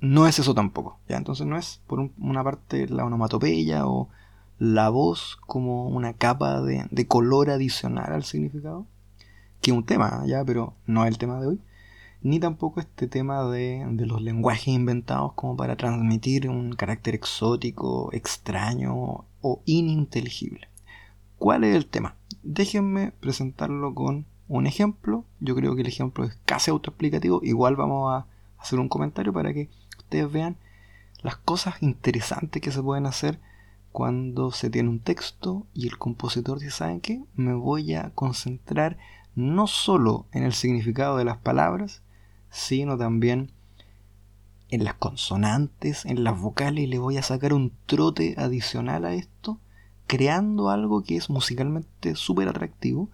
no 0.00 0.26
es 0.26 0.38
eso 0.38 0.54
tampoco. 0.54 0.98
¿ya? 1.08 1.16
Entonces 1.16 1.46
no 1.46 1.56
es 1.56 1.80
por 1.86 2.10
una 2.18 2.44
parte 2.44 2.88
la 2.88 3.04
onomatopeya 3.04 3.86
o 3.86 4.08
la 4.58 4.88
voz 4.88 5.38
como 5.46 5.88
una 5.88 6.14
capa 6.14 6.60
de, 6.62 7.06
color 7.06 7.50
adicional 7.50 8.12
al 8.12 8.24
significado, 8.24 8.86
que 9.60 9.70
es 9.70 9.76
un 9.76 9.84
tema, 9.84 10.24
¿ya? 10.26 10.44
pero 10.44 10.74
no 10.86 11.04
es 11.04 11.10
el 11.10 11.18
tema 11.18 11.40
de 11.40 11.48
hoy. 11.48 11.60
Ni 12.22 12.40
tampoco 12.40 12.80
este 12.80 13.06
tema 13.06 13.44
de, 13.44 13.86
de 13.88 14.06
los 14.06 14.20
lenguajes 14.22 14.68
inventados 14.68 15.34
como 15.34 15.56
para 15.56 15.76
transmitir 15.76 16.48
un 16.48 16.72
carácter 16.72 17.14
exótico, 17.14 18.10
extraño 18.12 19.24
o 19.42 19.62
ininteligible. 19.66 20.68
¿Cuál 21.38 21.64
es 21.64 21.76
el 21.76 21.86
tema? 21.86 22.16
Déjenme 22.42 23.12
presentarlo 23.12 23.94
con 23.94 24.26
un 24.48 24.66
ejemplo. 24.66 25.24
Yo 25.40 25.54
creo 25.54 25.74
que 25.74 25.82
el 25.82 25.88
ejemplo 25.88 26.24
es 26.24 26.38
casi 26.44 26.70
autoexplicativo. 26.70 27.40
Igual 27.42 27.76
vamos 27.76 28.12
a 28.12 28.26
hacer 28.58 28.78
un 28.78 28.88
comentario 28.88 29.32
para 29.32 29.52
que 29.52 29.68
ustedes 29.98 30.32
vean 30.32 30.56
las 31.22 31.36
cosas 31.36 31.82
interesantes 31.82 32.62
que 32.62 32.72
se 32.72 32.82
pueden 32.82 33.06
hacer 33.06 33.40
cuando 33.92 34.52
se 34.52 34.70
tiene 34.70 34.88
un 34.88 35.00
texto 35.00 35.66
y 35.74 35.86
el 35.88 35.98
compositor 35.98 36.58
dice, 36.58 36.70
¿saben 36.70 37.00
qué? 37.00 37.22
Me 37.34 37.54
voy 37.54 37.94
a 37.94 38.10
concentrar 38.14 38.98
no 39.34 39.66
solo 39.66 40.26
en 40.32 40.42
el 40.42 40.52
significado 40.52 41.16
de 41.16 41.24
las 41.24 41.38
palabras, 41.38 42.02
sino 42.50 42.96
también 42.96 43.52
en 44.68 44.84
las 44.84 44.94
consonantes, 44.94 46.04
en 46.04 46.24
las 46.24 46.38
vocales, 46.38 46.84
y 46.84 46.86
le 46.86 46.98
voy 46.98 47.16
a 47.18 47.22
sacar 47.22 47.52
un 47.52 47.72
trote 47.86 48.34
adicional 48.38 49.04
a 49.04 49.14
esto 49.14 49.58
creando 50.06 50.70
algo 50.70 51.02
que 51.02 51.16
es 51.16 51.30
musicalmente 51.30 52.14
súper 52.14 52.48
atractivo 52.48 53.10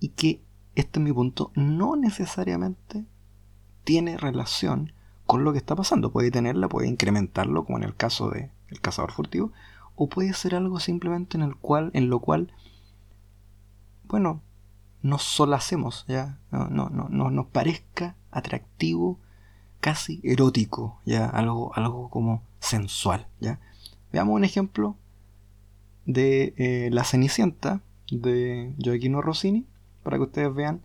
y 0.00 0.08
que, 0.08 0.42
este 0.74 0.98
es 0.98 1.04
mi 1.04 1.12
punto, 1.12 1.50
no 1.54 1.96
necesariamente 1.96 3.04
tiene 3.84 4.16
relación 4.16 4.92
con 5.26 5.44
lo 5.44 5.52
que 5.52 5.58
está 5.58 5.76
pasando. 5.76 6.10
Puede 6.10 6.30
tenerla, 6.30 6.68
puede 6.68 6.88
incrementarlo, 6.88 7.64
como 7.64 7.78
en 7.78 7.84
el 7.84 7.94
caso 7.94 8.30
de 8.30 8.50
El 8.68 8.80
cazador 8.80 9.12
furtivo, 9.12 9.52
o 9.96 10.08
puede 10.08 10.32
ser 10.34 10.54
algo 10.54 10.80
simplemente 10.80 11.36
en 11.36 11.44
el 11.44 11.56
cual, 11.56 11.90
en 11.94 12.10
lo 12.10 12.18
cual, 12.18 12.52
bueno, 14.04 14.42
nos 15.02 15.22
solacemos, 15.22 16.04
ya, 16.08 16.38
no, 16.50 16.68
no, 16.68 16.88
no, 16.88 17.08
no 17.08 17.30
nos 17.30 17.46
parezca 17.46 18.16
atractivo, 18.30 19.20
casi 19.80 20.20
erótico, 20.24 20.98
ya, 21.04 21.26
algo, 21.26 21.72
algo 21.74 22.08
como 22.10 22.42
sensual, 22.58 23.28
ya. 23.38 23.60
Veamos 24.12 24.34
un 24.34 24.44
ejemplo 24.44 24.96
de 26.06 26.54
eh, 26.56 26.90
La 26.92 27.04
Cenicienta 27.04 27.80
de 28.10 28.74
Gioacchino 28.78 29.22
Rossini, 29.22 29.66
para 30.02 30.16
que 30.18 30.24
ustedes 30.24 30.54
vean 30.54 30.82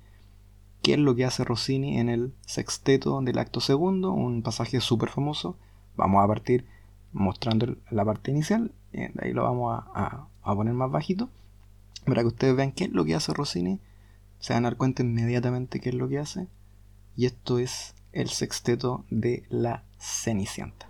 qué 0.81 0.93
es 0.93 0.99
lo 0.99 1.15
que 1.15 1.25
hace 1.25 1.43
Rossini 1.43 1.99
en 1.99 2.09
el 2.09 2.33
sexteto 2.45 3.21
del 3.21 3.37
acto 3.37 3.59
segundo, 3.59 4.11
un 4.11 4.41
pasaje 4.41 4.79
súper 4.81 5.09
famoso. 5.09 5.57
Vamos 5.95 6.23
a 6.23 6.27
partir 6.27 6.65
mostrando 7.11 7.75
la 7.89 8.05
parte 8.05 8.31
inicial, 8.31 8.71
de 8.91 9.11
ahí 9.21 9.33
lo 9.33 9.43
vamos 9.43 9.83
a, 9.93 10.27
a, 10.41 10.55
poner 10.55 10.73
más 10.73 10.91
bajito, 10.91 11.29
para 12.05 12.21
que 12.21 12.27
ustedes 12.27 12.55
vean 12.55 12.71
qué 12.71 12.85
es 12.85 12.91
lo 12.91 13.03
que 13.03 13.15
hace 13.15 13.33
Rossini, 13.33 13.79
se 14.39 14.53
van 14.53 14.65
a 14.65 14.69
dar 14.69 14.77
cuenta 14.77 15.03
inmediatamente 15.03 15.79
qué 15.79 15.89
es 15.89 15.95
lo 15.95 16.07
que 16.07 16.19
hace, 16.19 16.47
y 17.15 17.25
esto 17.25 17.59
es 17.59 17.95
el 18.13 18.29
sexteto 18.29 19.05
de 19.09 19.43
la 19.49 19.83
Cenicienta. 19.99 20.88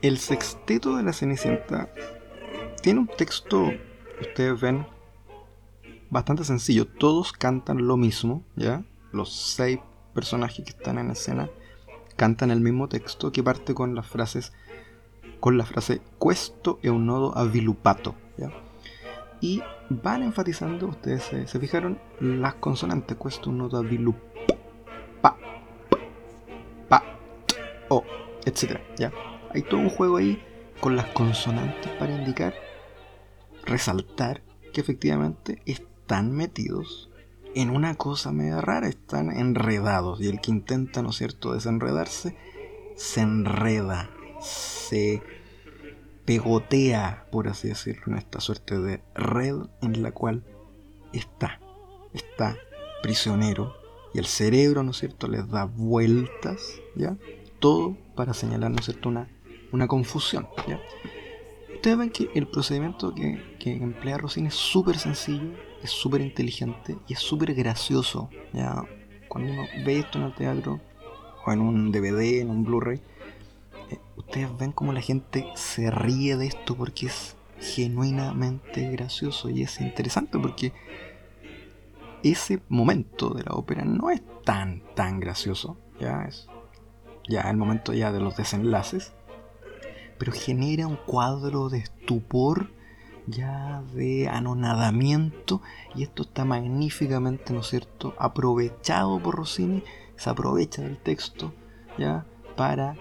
El 0.00 0.16
sexteto 0.18 0.96
de 0.96 1.02
la 1.02 1.12
Cenicienta 1.12 1.92
tiene 2.82 3.00
un 3.00 3.08
texto, 3.08 3.70
ustedes 4.20 4.60
ven, 4.60 4.86
bastante 6.08 6.44
sencillo. 6.44 6.86
Todos 6.86 7.32
cantan 7.32 7.86
lo 7.86 7.96
mismo, 7.96 8.42
¿ya? 8.56 8.84
Los 9.12 9.32
seis 9.32 9.80
personajes 10.18 10.64
que 10.64 10.72
están 10.72 10.98
en 10.98 11.12
escena 11.12 11.48
cantan 12.16 12.50
el 12.50 12.60
mismo 12.60 12.88
texto 12.88 13.30
que 13.30 13.44
parte 13.44 13.72
con 13.72 13.94
las 13.94 14.04
frases 14.04 14.52
con 15.38 15.56
la 15.56 15.64
frase 15.64 16.00
questo 16.18 16.80
è 16.82 16.88
un 16.88 17.06
nodo 17.06 17.32
avvilupato, 17.36 18.16
¿ya? 18.36 18.50
Y 19.40 19.62
van 19.88 20.24
enfatizando, 20.24 20.88
ustedes 20.88 21.22
se, 21.22 21.60
fijaron, 21.60 22.00
las 22.18 22.54
consonantes, 22.54 23.16
questo 23.16 23.50
un 23.50 23.58
nodo 23.58 23.78
avvilupa, 23.78 24.56
pa, 26.88 27.04
o, 27.88 28.02
etc. 28.44 28.80
¿ya? 28.96 29.12
Hay 29.54 29.62
todo 29.62 29.78
un 29.78 29.90
juego 29.90 30.16
ahí 30.16 30.42
con 30.80 30.96
las 30.96 31.06
consonantes 31.12 31.92
para 32.00 32.16
indicar, 32.16 32.54
resaltar 33.64 34.42
que 34.72 34.80
efectivamente 34.80 35.62
están 35.66 36.32
metidos 36.32 37.10
en 37.54 37.70
una 37.70 37.94
cosa 37.94 38.32
media 38.32 38.60
rara, 38.60 38.88
están 38.88 39.30
enredados. 39.30 40.20
Y 40.20 40.28
el 40.28 40.40
que 40.40 40.50
intenta, 40.50 41.02
¿no 41.02 41.10
es 41.10 41.16
cierto?, 41.16 41.54
desenredarse, 41.54 42.36
se 42.96 43.20
enreda, 43.20 44.10
se 44.40 45.22
pegotea, 46.24 47.26
por 47.30 47.48
así 47.48 47.68
decirlo, 47.68 48.04
en 48.08 48.18
esta 48.18 48.40
suerte 48.40 48.78
de 48.78 49.00
red 49.14 49.56
en 49.80 50.02
la 50.02 50.12
cual 50.12 50.44
está, 51.12 51.60
está 52.12 52.56
prisionero. 53.02 53.74
Y 54.12 54.18
el 54.18 54.26
cerebro, 54.26 54.82
¿no 54.82 54.90
es 54.90 54.98
cierto?, 54.98 55.28
les 55.28 55.48
da 55.48 55.64
vueltas, 55.64 56.80
¿ya? 56.94 57.16
Todo 57.58 57.96
para 58.14 58.34
señalar, 58.34 58.70
¿no 58.70 58.78
es 58.78 58.86
cierto?, 58.86 59.08
una, 59.08 59.28
una 59.72 59.86
confusión, 59.86 60.48
¿ya? 60.66 60.80
Ustedes 61.74 61.96
ven 61.96 62.10
que 62.10 62.28
el 62.34 62.48
procedimiento 62.48 63.14
que, 63.14 63.56
que 63.60 63.72
emplea 63.72 64.18
Rossini 64.18 64.48
es 64.48 64.54
súper 64.54 64.98
sencillo, 64.98 65.52
es 65.82 65.90
súper 65.90 66.20
inteligente 66.20 66.96
y 67.06 67.12
es 67.12 67.18
súper 67.18 67.54
gracioso. 67.54 68.30
¿ya? 68.52 68.82
Cuando 69.28 69.52
uno 69.52 69.64
ve 69.84 70.00
esto 70.00 70.18
en 70.18 70.24
el 70.24 70.34
teatro, 70.34 70.80
o 71.44 71.52
en 71.52 71.60
un 71.60 71.92
DVD, 71.92 72.40
en 72.40 72.50
un 72.50 72.64
Blu-ray, 72.64 73.00
eh, 73.90 73.98
ustedes 74.16 74.56
ven 74.56 74.72
como 74.72 74.92
la 74.92 75.00
gente 75.00 75.46
se 75.54 75.90
ríe 75.90 76.36
de 76.36 76.46
esto 76.46 76.76
porque 76.76 77.06
es 77.06 77.36
genuinamente 77.60 78.90
gracioso 78.90 79.48
y 79.50 79.62
es 79.62 79.80
interesante 79.80 80.38
porque 80.38 80.72
ese 82.22 82.60
momento 82.68 83.30
de 83.30 83.44
la 83.44 83.52
ópera 83.52 83.84
no 83.84 84.10
es 84.10 84.22
tan 84.44 84.82
tan 84.94 85.20
gracioso, 85.20 85.76
ya 86.00 86.24
es 86.24 86.48
ya 87.28 87.42
el 87.42 87.56
momento 87.56 87.92
ya 87.92 88.10
de 88.10 88.20
los 88.20 88.36
desenlaces, 88.36 89.12
pero 90.18 90.32
genera 90.32 90.86
un 90.86 90.96
cuadro 90.96 91.68
de 91.68 91.78
estupor 91.78 92.70
ya 93.28 93.82
de 93.94 94.28
anonadamiento 94.28 95.60
y 95.94 96.02
esto 96.02 96.22
está 96.22 96.44
magníficamente, 96.44 97.52
¿no 97.52 97.62
cierto?, 97.62 98.14
aprovechado 98.18 99.20
por 99.20 99.36
Rossini, 99.36 99.82
se 100.16 100.30
aprovecha 100.30 100.82
del 100.82 100.98
texto 100.98 101.52
ya 101.98 102.26
para 102.56 102.96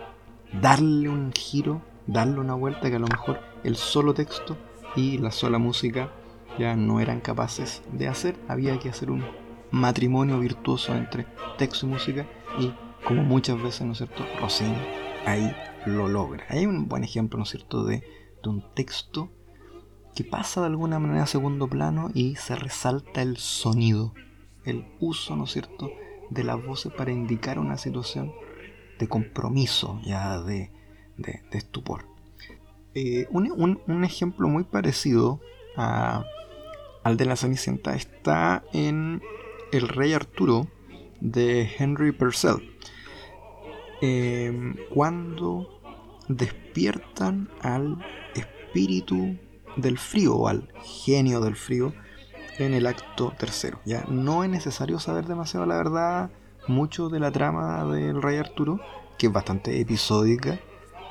darle 0.61 1.09
un 1.09 1.31
giro, 1.31 1.81
darle 2.05 2.39
una 2.39 2.53
vuelta 2.53 2.89
que 2.89 2.95
a 2.95 2.99
lo 2.99 3.07
mejor 3.07 3.39
el 3.63 3.75
solo 3.75 4.13
texto 4.13 4.57
y 4.95 5.17
la 5.17 5.31
sola 5.31 5.57
música 5.57 6.11
ya 6.57 6.75
no 6.75 6.99
eran 6.99 7.21
capaces 7.21 7.83
de 7.91 8.07
hacer, 8.07 8.39
había 8.47 8.79
que 8.79 8.89
hacer 8.89 9.11
un 9.11 9.25
matrimonio 9.71 10.39
virtuoso 10.39 10.95
entre 10.95 11.25
texto 11.57 11.85
y 11.85 11.89
música 11.89 12.25
y 12.59 12.73
como 13.05 13.23
muchas 13.23 13.61
veces, 13.61 13.81
¿no 13.87 13.95
cierto?, 13.95 14.25
Rossini 14.39 14.75
ahí 15.25 15.55
lo 15.85 16.07
logra. 16.07 16.45
Hay 16.49 16.65
un 16.65 16.87
buen 16.87 17.03
ejemplo, 17.03 17.39
¿no 17.39 17.45
cierto?, 17.45 17.83
de, 17.83 18.03
de 18.43 18.49
un 18.49 18.73
texto 18.73 19.29
que 20.17 20.23
pasa 20.23 20.61
de 20.61 20.67
alguna 20.67 20.97
manera 20.97 21.25
a 21.25 21.27
segundo 21.27 21.67
plano 21.67 22.09
y 22.11 22.37
se 22.37 22.55
resalta 22.55 23.21
el 23.21 23.37
sonido, 23.37 24.15
el 24.65 24.87
uso, 24.99 25.35
¿no 25.35 25.43
es 25.43 25.51
cierto?, 25.51 25.91
de 26.31 26.43
las 26.43 26.65
voces 26.65 26.91
para 26.91 27.11
indicar 27.11 27.59
una 27.59 27.77
situación 27.77 28.33
de 28.97 29.07
compromiso, 29.07 30.01
ya 30.03 30.41
de, 30.41 30.71
de, 31.17 31.43
estupor. 31.51 32.07
Eh, 32.95 33.27
un, 33.29 34.03
ejemplo 34.03 34.47
muy 34.47 34.63
parecido 34.63 35.39
al 35.75 37.15
de 37.15 37.25
la 37.25 37.35
Cenicienta 37.35 37.93
está 37.93 38.63
en 38.73 39.21
El 39.71 39.87
Rey 39.87 40.13
Arturo 40.13 40.65
de 41.21 41.69
Henry 41.77 42.11
Purcell. 42.11 42.75
Eh, 44.01 44.73
cuando 44.91 45.79
despiertan 46.27 47.51
al 47.61 48.03
espíritu 48.33 49.37
del 49.77 49.97
frío 49.97 50.35
o 50.35 50.47
al 50.47 50.67
genio 50.83 51.39
del 51.39 51.55
frío 51.55 51.93
en 52.57 52.73
el 52.73 52.87
acto 52.87 53.33
tercero. 53.37 53.79
Ya 53.85 54.03
no 54.07 54.43
es 54.43 54.49
necesario 54.49 54.99
saber 54.99 55.25
demasiado 55.25 55.65
la 55.65 55.77
verdad, 55.77 56.29
mucho 56.67 57.09
de 57.09 57.19
la 57.19 57.31
trama 57.31 57.85
del 57.85 58.21
Rey 58.21 58.37
Arturo, 58.37 58.79
que 59.17 59.27
es 59.27 59.33
bastante 59.33 59.79
episódica, 59.79 60.59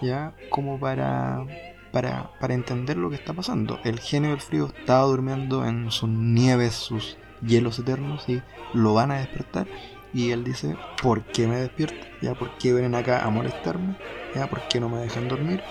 ya 0.03 0.35
como 0.51 0.79
para, 0.79 1.47
para, 1.93 2.31
para 2.41 2.55
entender 2.55 2.97
lo 2.97 3.11
que 3.11 3.17
está 3.17 3.33
pasando. 3.33 3.79
El 3.85 4.01
genio 4.01 4.31
del 4.31 4.41
frío 4.41 4.67
estaba 4.67 5.05
durmiendo 5.07 5.65
en 5.65 5.91
sus 5.91 6.09
nieves, 6.09 6.75
sus 6.75 7.17
hielos 7.43 7.79
eternos 7.79 8.29
y 8.29 8.43
lo 8.75 8.95
van 8.95 9.11
a 9.11 9.19
despertar. 9.19 9.67
Y 10.13 10.31
él 10.31 10.45
dice, 10.45 10.77
¿por 11.03 11.25
qué 11.25 11.47
me 11.47 11.57
despierto? 11.57 12.07
¿Ya 12.23 12.35
por 12.35 12.57
qué 12.59 12.73
vienen 12.73 12.95
acá 12.95 13.25
a 13.25 13.31
molestarme? 13.31 13.97
¿Ya 14.35 14.49
por 14.49 14.67
qué 14.69 14.81
no 14.81 14.89
me 14.89 14.99
dejan 14.99 15.29
dormir? 15.29 15.63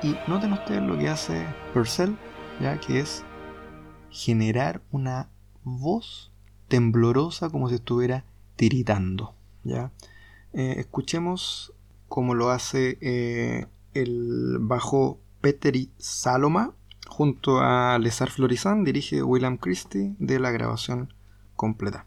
Y 0.00 0.14
noten 0.28 0.52
ustedes 0.52 0.82
lo 0.82 0.96
que 0.96 1.08
hace 1.08 1.44
Purcell, 1.74 2.16
ya 2.60 2.78
que 2.78 3.00
es 3.00 3.24
generar 4.10 4.80
una 4.92 5.28
voz 5.64 6.30
temblorosa 6.68 7.50
como 7.50 7.68
si 7.68 7.76
estuviera 7.76 8.24
tiritando. 8.54 9.34
¿ya? 9.64 9.90
Eh, 10.52 10.76
escuchemos 10.78 11.72
cómo 12.06 12.34
lo 12.34 12.50
hace 12.50 12.98
eh, 13.00 13.66
el 13.94 14.58
bajo 14.60 15.18
Petteri 15.40 15.90
Saloma 15.98 16.74
junto 17.08 17.58
a 17.60 17.98
Lesar 17.98 18.30
Florizán, 18.30 18.84
dirige 18.84 19.22
William 19.24 19.56
Christie 19.56 20.14
de 20.20 20.38
la 20.38 20.52
grabación 20.52 21.12
completa. 21.56 22.06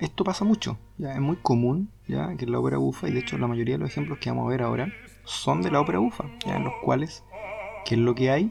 Esto 0.00 0.24
pasa 0.24 0.44
mucho, 0.44 0.78
ya 0.98 1.12
es 1.12 1.20
muy 1.20 1.36
común 1.36 1.90
ya 2.08 2.34
que 2.36 2.46
la 2.46 2.58
ópera 2.58 2.78
bufa, 2.78 3.08
y 3.08 3.12
de 3.12 3.20
hecho 3.20 3.38
la 3.38 3.46
mayoría 3.46 3.74
de 3.74 3.80
los 3.80 3.90
ejemplos 3.90 4.18
que 4.18 4.30
vamos 4.30 4.46
a 4.46 4.50
ver 4.50 4.62
ahora 4.62 4.92
son 5.24 5.62
de 5.62 5.70
la 5.70 5.80
ópera 5.80 5.98
bufa, 5.98 6.24
ya 6.46 6.56
en 6.56 6.64
los 6.64 6.72
cuales, 6.82 7.22
¿qué 7.84 7.94
es 7.94 8.00
lo 8.00 8.14
que 8.14 8.30
hay? 8.30 8.50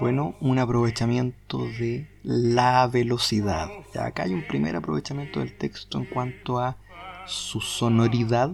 Bueno, 0.00 0.34
un 0.40 0.58
aprovechamiento 0.58 1.64
de 1.78 2.08
la 2.22 2.86
velocidad. 2.88 3.68
Ya 3.94 4.06
acá 4.06 4.24
hay 4.24 4.34
un 4.34 4.46
primer 4.46 4.76
aprovechamiento 4.76 5.40
del 5.40 5.56
texto 5.56 5.98
en 5.98 6.04
cuanto 6.04 6.58
a 6.58 6.76
su 7.26 7.60
sonoridad, 7.60 8.52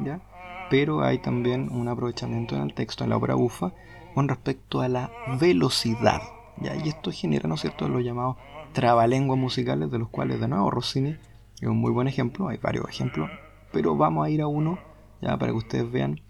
¿ya? 0.00 0.20
pero 0.68 1.02
hay 1.02 1.18
también 1.18 1.68
un 1.70 1.88
aprovechamiento 1.88 2.56
en 2.56 2.62
el 2.62 2.74
texto, 2.74 3.04
en 3.04 3.10
la 3.10 3.16
obra 3.16 3.34
bufa, 3.34 3.72
con 4.14 4.26
respecto 4.26 4.80
a 4.80 4.88
la 4.88 5.12
velocidad. 5.38 6.22
¿ya? 6.56 6.74
Y 6.74 6.88
esto 6.88 7.12
genera, 7.12 7.48
¿no 7.48 7.54
es 7.54 7.60
cierto?, 7.60 7.88
los 7.88 8.02
llamados 8.02 8.36
trabalenguas 8.72 9.38
musicales, 9.38 9.90
de 9.90 9.98
los 9.98 10.08
cuales, 10.08 10.40
de 10.40 10.48
nuevo, 10.48 10.70
Rossini 10.70 11.16
es 11.60 11.68
un 11.68 11.78
muy 11.78 11.92
buen 11.92 12.08
ejemplo, 12.08 12.48
hay 12.48 12.58
varios 12.58 12.88
ejemplos, 12.88 13.30
pero 13.72 13.96
vamos 13.96 14.26
a 14.26 14.30
ir 14.30 14.40
a 14.40 14.46
uno, 14.46 14.78
ya 15.20 15.36
para 15.38 15.52
que 15.52 15.58
ustedes 15.58 15.90
vean 15.90 16.20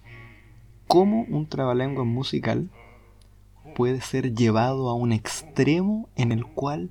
cómo 0.86 1.24
un 1.28 1.48
trabalengua 1.48 2.04
musical 2.04 2.68
puede 3.76 4.00
ser 4.00 4.34
llevado 4.34 4.90
a 4.90 4.94
un 4.94 5.12
extremo 5.12 6.08
en 6.16 6.32
el 6.32 6.44
cual 6.44 6.90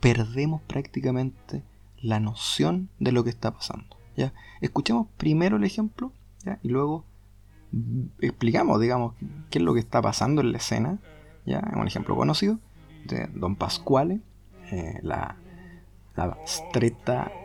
perdemos 0.00 0.60
prácticamente 0.62 1.62
la 2.00 2.20
noción 2.20 2.88
de 2.98 3.12
lo 3.12 3.24
que 3.24 3.30
está 3.30 3.52
pasando. 3.52 3.96
¿ya? 4.16 4.32
Escuchemos 4.60 5.06
primero 5.16 5.56
el 5.56 5.64
ejemplo 5.64 6.12
y 6.62 6.68
luego 6.68 7.04
explicamos, 8.20 8.80
digamos, 8.80 9.14
qué 9.50 9.58
es 9.58 9.64
lo 9.64 9.74
que 9.74 9.80
está 9.80 10.02
pasando 10.02 10.40
en 10.40 10.52
la 10.52 10.58
escena. 10.58 10.98
¿ya? 11.46 11.62
Un 11.76 11.86
ejemplo 11.86 12.16
conocido 12.16 12.58
de 13.06 13.28
Don 13.34 13.56
Pasquale, 13.56 14.20
eh, 14.70 14.98
la, 15.02 15.36
la 16.16 16.36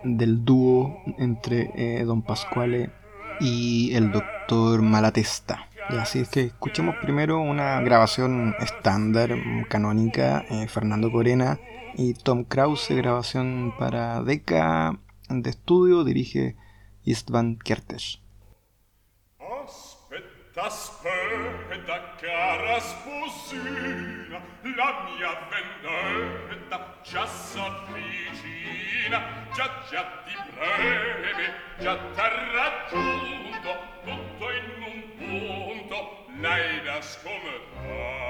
del 0.04 0.44
dúo 0.44 0.98
entre 1.18 1.72
eh, 1.76 2.04
Don 2.04 2.22
Pasquale 2.22 2.92
y 3.40 3.94
el 3.96 4.12
doctor 4.12 4.82
Malatesta. 4.82 5.68
Así 5.90 6.20
es 6.20 6.30
que 6.30 6.46
escuchemos 6.46 6.96
primero 7.02 7.42
una 7.42 7.82
grabación 7.82 8.56
estándar, 8.60 9.32
canónica, 9.70 10.46
eh, 10.50 10.68
Fernando 10.68 11.12
Corena 11.12 11.60
y 11.96 12.14
Tom 12.14 12.46
Krause, 12.46 12.96
grabación 12.96 13.74
para 13.78 14.24
Deca 14.24 14.98
de 15.30 15.50
estudio, 15.50 16.04
dirige 16.04 16.56
Istvan 17.04 17.58
Kertes. 17.58 18.22
vendetta 21.84 22.16
cara 22.20 22.80
sposina 22.80 24.42
la 24.62 25.06
mia 25.06 25.38
vendetta 25.50 27.00
già 27.04 27.26
s'avvicina 27.26 29.22
già 29.54 29.70
già 29.90 30.04
ti 30.26 30.36
breve 30.56 31.54
già 31.80 31.98
t'ha 32.16 32.30
raggiunto 32.54 33.78
tutto 34.04 34.52
in 34.52 34.84
un 34.84 35.02
punto 35.18 36.26
lei 36.40 36.82
da 36.84 37.02
scomodare 37.02 38.23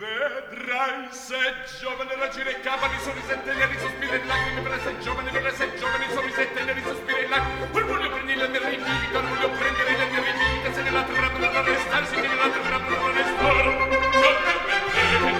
Vedrai 0.00 1.12
se 1.12 1.36
giovane 1.78 2.16
la 2.16 2.28
gira 2.30 2.48
e 2.48 2.60
cava 2.60 2.88
di 2.88 2.96
sorrisette 3.04 3.52
neri 3.52 3.76
sospiri 3.78 4.16
e 4.16 4.24
lacrime 4.24 4.62
Vedrai 4.62 4.80
se 4.80 4.98
giovane, 5.00 5.30
vedrai 5.30 5.54
se 5.54 5.76
giovane 5.76 6.08
sorrisette 6.08 6.62
neri 6.64 6.82
sospiri 6.82 7.20
e 7.20 7.28
lacrime. 7.28 7.68
Non 7.70 7.86
voglio 7.86 8.08
prendere 8.08 8.38
le 8.38 8.48
mie 8.48 8.58
rivite, 8.64 9.12
non 9.12 9.28
voglio 9.28 9.50
prendere 9.50 9.96
le 9.98 10.06
mie 10.08 10.24
rivite 10.24 10.72
Se 10.72 10.80
nella 10.80 11.02
terra 11.04 11.38
la 11.38 11.60
restare, 11.60 12.06
se 12.06 12.16
nella 12.16 12.48
terra 12.48 12.78
dovrà 12.78 13.12
restare 13.12 13.62
Non 13.62 13.76
la 13.76 13.84
vendete, 13.84 15.18
non 15.20 15.36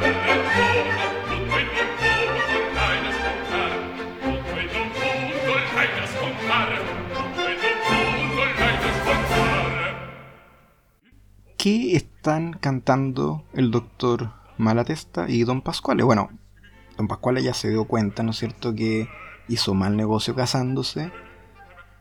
te 0.00 0.12
vendete, 0.16 0.48
non 1.28 1.44
te 1.44 1.52
vendete 1.52 1.88
Che 11.56 12.08
están 12.28 12.52
cantando 12.52 13.42
el 13.54 13.70
doctor 13.70 14.32
Malatesta 14.58 15.30
y 15.30 15.44
don 15.44 15.62
Pascuale. 15.62 16.02
Bueno, 16.02 16.28
don 16.98 17.08
Pascuale 17.08 17.42
ya 17.42 17.54
se 17.54 17.70
dio 17.70 17.86
cuenta, 17.86 18.22
¿no 18.22 18.32
es 18.32 18.36
cierto?, 18.36 18.74
que 18.74 19.08
hizo 19.48 19.72
mal 19.72 19.96
negocio 19.96 20.34
casándose 20.34 21.10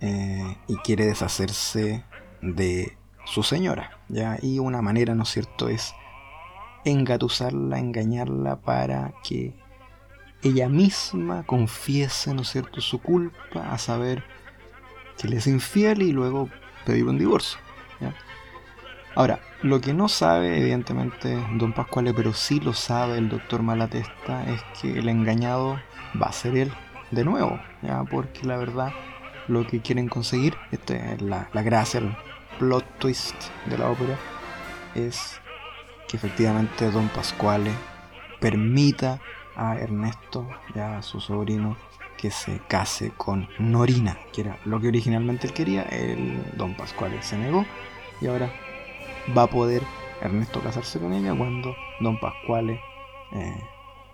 eh, 0.02 0.58
y 0.68 0.76
quiere 0.80 1.06
deshacerse 1.06 2.04
de 2.42 2.98
su 3.24 3.42
señora, 3.42 4.02
¿ya? 4.10 4.38
Y 4.42 4.60
una 4.60 4.82
manera, 4.82 5.16
¿no 5.16 5.24
es 5.24 5.30
cierto?, 5.30 5.70
es 5.70 5.94
engatusarla, 6.84 7.80
engañarla 7.80 8.58
para 8.58 9.14
que 9.24 9.56
ella 10.44 10.68
misma 10.68 11.44
confiese, 11.46 12.34
¿no 12.34 12.42
es 12.42 12.50
cierto?, 12.50 12.82
su 12.82 13.02
culpa, 13.02 13.72
a 13.72 13.78
saber 13.78 14.26
que 15.18 15.30
le 15.30 15.38
es 15.38 15.48
infiel 15.48 16.02
y 16.02 16.12
luego 16.12 16.50
pedir 16.86 17.06
un 17.06 17.18
divorcio. 17.18 17.60
Ahora, 19.16 19.40
lo 19.62 19.82
que 19.82 19.94
no 19.94 20.08
sabe, 20.08 20.60
evidentemente, 20.60 21.38
don 21.56 21.74
Pascuale, 21.74 22.14
pero 22.14 22.34
sí 22.34 22.60
lo 22.60 22.74
sabe 22.74 23.18
el 23.18 23.30
doctor 23.30 23.64
Malatesta, 23.64 24.44
es 24.50 24.62
que 24.80 25.00
el 25.00 25.10
engañado 25.10 25.80
va 26.22 26.28
a 26.28 26.32
ser 26.32 26.56
él 26.58 26.72
de 27.12 27.24
nuevo, 27.24 27.60
¿ya? 27.82 28.04
porque 28.04 28.46
la 28.46 28.58
verdad, 28.58 28.94
lo 29.48 29.66
que 29.66 29.82
quieren 29.82 30.10
conseguir, 30.10 30.56
esta 30.72 30.96
es 30.96 31.22
la, 31.22 31.50
la 31.54 31.64
gracia, 31.64 32.00
el 32.00 32.16
plot 32.60 33.00
twist 33.00 33.36
de 33.66 33.78
la 33.78 33.90
ópera, 33.90 34.18
es 34.94 35.40
que 36.08 36.18
efectivamente 36.18 36.92
don 36.92 37.10
Pascuale 37.10 37.72
permita 38.40 39.20
a 39.56 39.76
Ernesto, 39.78 40.48
ya 40.76 41.00
a 41.00 41.02
su 41.02 41.20
sobrino, 41.20 41.78
que 42.18 42.32
se 42.32 42.60
case 42.68 43.12
con 43.16 43.48
Norina, 43.60 44.18
que 44.34 44.42
era 44.42 44.60
lo 44.66 44.80
que 44.80 44.88
originalmente 44.88 45.48
él 45.48 45.54
quería, 45.54 45.84
el 45.84 46.44
don 46.58 46.76
Pascuale 46.76 47.22
se 47.22 47.38
negó 47.38 47.66
y 48.22 48.28
ahora 48.28 48.52
va 49.36 49.44
a 49.44 49.48
poder 49.48 49.84
Ernesto 50.22 50.62
casarse 50.62 51.00
con 51.00 51.14
ella 51.14 51.36
cuando 51.36 51.76
don 52.00 52.20
Pascuale 52.20 52.82
eh, 53.32 53.62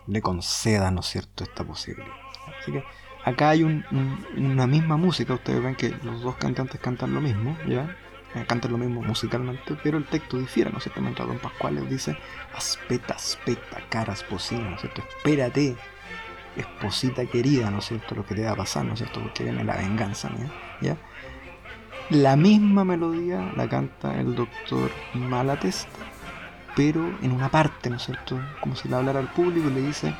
le 0.07 0.21
conceda, 0.21 0.91
¿no 0.91 0.99
es 0.99 1.07
cierto?, 1.07 1.43
esta 1.43 1.63
posibilidad. 1.63 2.11
Así 2.59 2.71
que 2.71 2.83
acá 3.23 3.49
hay 3.49 3.63
una 3.63 4.67
misma 4.67 4.97
música, 4.97 5.33
ustedes 5.33 5.63
ven 5.63 5.75
que 5.75 5.89
los 6.03 6.21
dos 6.21 6.35
cantantes 6.35 6.79
cantan 6.81 7.13
lo 7.13 7.21
mismo, 7.21 7.57
¿ya? 7.67 7.95
Eh, 8.35 8.45
cantan 8.47 8.71
lo 8.71 8.77
mismo 8.77 9.01
musicalmente, 9.01 9.77
pero 9.83 9.97
el 9.97 10.05
texto 10.05 10.37
difiere, 10.37 10.71
¿no 10.71 10.77
es 10.77 10.83
cierto? 10.83 11.01
Mientras 11.01 11.27
don 11.27 11.37
Pascuale 11.37 11.81
dice, 11.81 12.17
aspeta, 12.55 13.13
aspeta, 13.13 13.77
cara 13.89 14.13
esposina, 14.13 14.69
¿no 14.69 14.75
es 14.75 14.81
cierto? 14.81 15.03
Espérate, 15.17 15.77
esposita 16.57 17.25
querida, 17.25 17.69
¿no 17.71 17.79
es 17.79 17.85
cierto? 17.85 18.15
Lo 18.15 18.25
que 18.25 18.35
te 18.35 18.43
va 18.43 18.51
a 18.51 18.55
pasar, 18.55 18.85
¿no 18.85 18.93
es 18.93 18.99
cierto? 18.99 19.21
Porque 19.21 19.43
viene 19.43 19.63
la 19.63 19.77
venganza, 19.77 20.29
¿ya? 20.81 20.97
La 22.09 22.35
misma 22.35 22.83
melodía 22.83 23.53
la 23.55 23.67
canta 23.69 24.19
el 24.19 24.35
doctor 24.35 24.91
Malatesta, 25.13 25.99
pero 26.75 26.99
en 27.21 27.31
una 27.31 27.49
parte, 27.49 27.89
¿no 27.89 27.95
es 27.95 28.03
cierto? 28.03 28.39
Como 28.59 28.75
si 28.75 28.89
le 28.89 28.95
hablara 28.95 29.19
al 29.19 29.31
público 29.31 29.69
y 29.69 29.73
le 29.73 29.81
dice, 29.81 30.13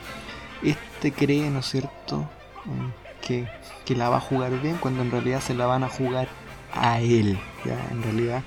este 0.64 1.12
cree, 1.12 1.50
¿no 1.50 1.60
es 1.60 1.66
cierto?, 1.66 2.30
mm, 2.66 3.22
que, 3.22 3.48
que, 3.86 3.96
la 3.96 4.10
va 4.10 4.18
a 4.18 4.22
jugar 4.22 4.52
bien 4.62 4.78
cuando 4.78 5.02
en 5.02 5.12
realidad 5.12 5.42
se 5.42 5.54
la 5.54 5.66
van 5.66 5.84
a 5.84 5.90
jugar 5.90 6.28
a 6.74 7.00
él. 7.00 7.38
Ya, 7.66 7.78
en 7.92 8.02
realidad 8.02 8.44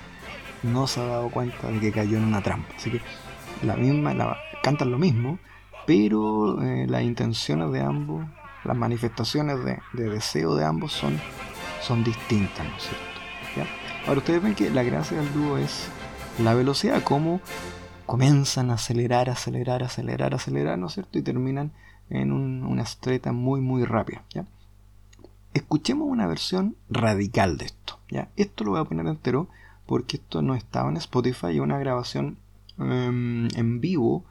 no 0.63 0.87
se 0.87 1.01
ha 1.01 1.07
dado 1.07 1.31
cuenta 1.31 1.69
de 1.69 1.79
que 1.79 1.93
cayó 1.93 2.17
en 2.17 2.25
una 2.25 2.43
trampa. 2.43 2.75
Así 2.77 2.91
que 2.91 3.01
la 3.63 3.77
misma, 3.77 4.15
la, 4.15 4.39
cantan 4.63 4.91
lo 4.91 4.99
mismo, 4.99 5.39
pero 5.87 6.61
eh, 6.63 6.87
las 6.89 7.03
intenciones 7.03 7.71
de 7.71 7.81
ambos, 7.81 8.25
las 8.65 8.77
manifestaciones 8.77 9.63
de, 9.65 9.79
de 9.93 10.11
deseo 10.11 10.55
de 10.55 10.65
ambos 10.65 10.93
son, 10.93 11.21
son 11.83 12.03
distintas, 12.03 12.67
¿no 12.67 12.77
es 12.77 12.83
cierto? 12.83 13.06
Ahora 14.07 14.19
ustedes 14.19 14.43
ven 14.43 14.55
que 14.55 14.71
la 14.71 14.83
gracia 14.83 15.17
del 15.17 15.33
dúo 15.33 15.59
es 15.59 15.89
la 16.43 16.55
velocidad, 16.55 17.03
como 17.03 17.41
comienzan 18.05 18.71
a 18.71 18.75
acelerar, 18.75 19.31
acelerar, 19.31 19.83
acelerar, 19.83 20.35
acelerar, 20.35 20.79
¿no 20.79 20.87
es 20.87 20.95
cierto? 20.95 21.19
Y 21.19 21.23
terminan 21.23 21.73
en 22.11 22.33
una 22.33 22.83
estreta 22.83 23.33
muy, 23.33 23.61
muy 23.61 23.85
rápida. 23.85 24.25
Escuchemos 25.55 26.09
una 26.09 26.27
versión 26.27 26.77
radical 26.89 27.57
de 27.57 27.67
esto, 27.67 27.99
¿ya? 28.11 28.29
Esto 28.37 28.65
lo 28.65 28.73
voy 28.73 28.81
a 28.81 28.85
poner 28.85 29.07
entero 29.07 29.49
porque 29.87 30.19
esto 30.19 30.43
no 30.43 30.55
estaba 30.55 30.91
en 30.91 30.99
Spotify 30.99 31.49
y 31.53 31.61
una 31.61 31.79
grabación 31.79 32.37
em, 32.79 33.49
en 33.57 33.81
vivo 33.81 34.25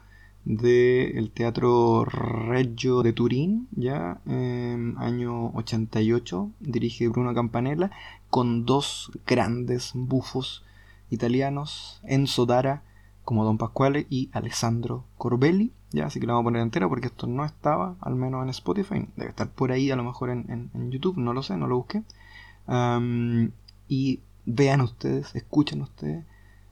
del 0.46 1.32
Teatro 1.32 2.04
Reggio 2.04 3.02
de 3.02 3.12
Turín, 3.12 3.66
ya 3.72 4.20
en 4.26 4.94
año 4.98 5.48
88, 5.54 6.50
dirige 6.60 7.08
Bruno 7.08 7.34
Campanella, 7.34 7.90
con 8.30 8.64
dos 8.64 9.12
grandes 9.26 9.92
bufos 9.94 10.64
italianos, 11.10 12.00
Enzo 12.04 12.46
Dara 12.46 12.82
como 13.24 13.44
Don 13.44 13.58
Pasquale 13.58 14.06
y 14.08 14.30
Alessandro 14.32 15.04
Corbelli, 15.18 15.72
ya, 15.90 16.06
así 16.06 16.20
que 16.20 16.26
lo 16.26 16.34
vamos 16.34 16.44
a 16.44 16.48
poner 16.48 16.62
entero 16.62 16.88
porque 16.88 17.06
esto 17.06 17.26
no 17.26 17.44
estaba, 17.44 17.96
al 18.00 18.14
menos 18.14 18.42
en 18.42 18.50
Spotify, 18.50 19.08
debe 19.16 19.30
estar 19.30 19.48
por 19.48 19.72
ahí, 19.72 19.90
a 19.90 19.96
lo 19.96 20.04
mejor 20.04 20.30
en, 20.30 20.70
YouTube, 20.90 21.16
no 21.16 21.32
lo 21.32 21.42
sé, 21.42 21.56
no 21.56 21.66
lo 21.66 21.76
busqué. 21.76 22.02
y 23.88 24.20
vean 24.44 24.80
ustedes, 24.80 25.34
escuchen 25.34 25.82
ustedes 25.82 26.24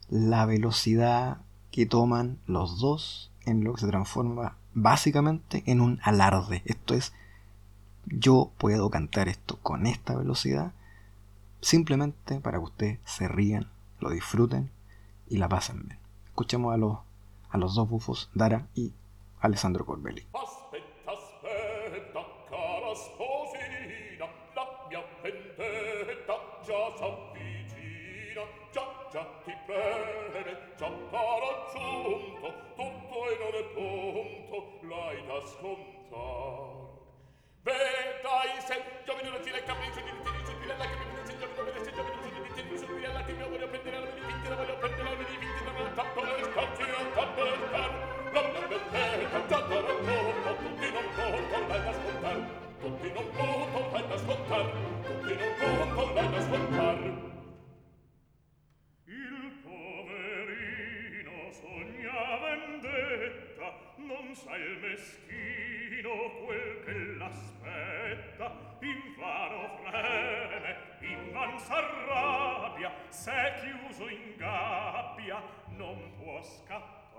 la 0.09 0.47
velocidad 0.47 1.39
que 1.71 1.87
toman 1.87 2.39
los 2.47 2.79
dos 2.79 3.33
en 3.47 3.65
lo 3.65 3.75
que 3.75 3.81
se 3.81 3.89
transforma 3.89 4.57
básicamente 4.75 5.63
en 5.67 5.81
un 5.81 6.01
alarde. 6.03 6.63
Esto 6.67 6.95
es, 6.95 7.13
yo 8.07 8.53
puedo 8.59 8.91
cantar 8.91 9.29
esto 9.29 9.59
con 9.63 9.87
esta 9.87 10.15
velocidad 10.15 10.73
simplemente 11.65 12.41
para 12.41 12.59
que 12.59 12.65
ustedes 12.65 12.99
se 13.05 13.27
rían, 13.27 13.71
lo 13.99 14.11
disfruten 14.11 14.71
y 15.27 15.39
la 15.39 15.49
pasen 15.49 15.87
bien. 15.87 15.99
escuchemos 16.27 16.75
a 16.75 16.77
los, 16.77 16.99
a 17.51 17.59
los 17.59 17.75
dos 17.75 17.89
bufos, 17.89 18.31
Dara 18.35 18.69
y 18.75 18.93
Alessandro 19.41 19.87
Corbelli. 19.87 20.27
non 63.97 64.35
sa 64.35 64.57
il 64.57 64.79
meschino 64.81 65.74
divino 65.95 66.31
quel 66.45 66.83
che 66.85 66.93
l'aspetta 67.19 68.53
in 68.81 69.15
vano 69.17 69.79
freme 69.85 70.77
in 71.01 71.33
van 71.33 71.59
s'arrabbia 71.59 72.91
se 73.09 73.55
chiuso 73.61 74.09
in 74.09 74.35
gabbia 74.37 75.41
non 75.77 76.13
può 76.19 76.43
scappar. 76.43 77.13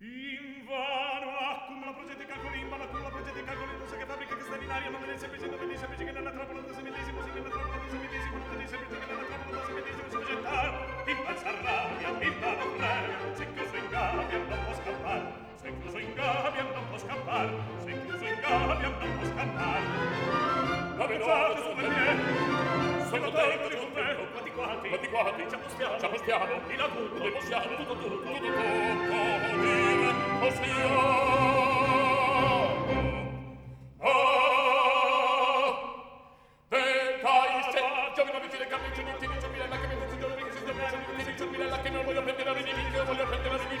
In 0.00 0.64
vano 0.64 1.36
accumula 1.38 1.92
progetti 1.92 2.24
calcoli 2.24 2.60
in 2.60 2.68
vano 2.68 2.84
accumula 2.84 3.08
progetti 3.08 3.42
calcoli 3.42 3.78
non 3.78 3.88
sa 3.88 3.96
che 3.96 4.04
fabbrica 4.06 4.36
che 4.36 4.42
sta 4.42 4.56
in 4.56 4.70
aria 4.70 4.90
non 4.90 5.00
vede 5.00 5.18
semplice 5.18 5.46
non 5.48 5.58
vede 5.58 5.76
semplice 5.76 6.04
che 6.04 6.12
nella 6.12 6.30
trappola 6.30 6.60
non 6.60 6.74
semillesimo 6.74 7.22
si 7.22 7.30
nella 7.32 7.48
trappola 7.48 7.76
non 7.76 7.88
semillesimo 7.88 8.38
non 8.38 8.48
vede 8.50 8.66
semplice 8.68 8.98
che 8.98 9.06
nella 9.06 9.24
trappola 9.24 9.56
non 9.56 9.66
semillesimo 9.66 10.08
si 10.08 10.16
vegetar 10.16 10.70
in 11.08 11.22
van 11.24 11.36
s'arrabbia 11.36 12.08
in 12.28 12.40
vano 12.40 12.64
freme 12.76 13.34
se 13.34 13.52
chiuso 13.52 13.67
gabbia 13.98 14.38
non 14.38 14.64
può 14.64 14.74
scappar 14.74 15.22
sei 15.60 15.72
chiuso 15.80 15.98
in 15.98 16.14
gabbia 16.14 16.62
non 16.62 16.88
può 16.88 16.98
scappar 16.98 17.50
sei 17.84 18.00
chiuso 18.00 18.24
in 18.26 18.40
gabbia 18.40 18.88
non 18.88 19.18
può 19.18 19.26
scappar 19.26 19.80
avvezzate 20.98 21.60
su 21.62 21.74
per 21.74 21.88
me 21.88 22.06
sono 23.10 23.30
tanto 23.30 23.68
di 23.68 23.76
con 23.76 23.92
te 23.92 24.14
quanti 24.30 24.50
quanti 24.52 24.88
quanti 24.88 25.08
quanti 25.08 25.48
ci 25.48 25.54
appostiamo 25.54 25.98
ci 25.98 26.04
appostiamo 26.04 26.44
di 26.68 26.76
là 26.76 26.84
tutto 26.84 27.18
noi 27.18 27.32
possiamo 27.32 27.76
tutto 27.76 27.94
tutto 27.96 28.08
tutto 28.08 28.32
tutto 28.32 29.56
dire 29.62 30.12
possiamo 30.38 31.48
Voglio 42.08 42.22
prendere 42.22 42.50
la 42.50 42.56
rivincita, 42.56 43.04
voglio 43.04 43.26
prendere 43.26 43.50
la 43.50 43.62
rivincita. 43.62 43.77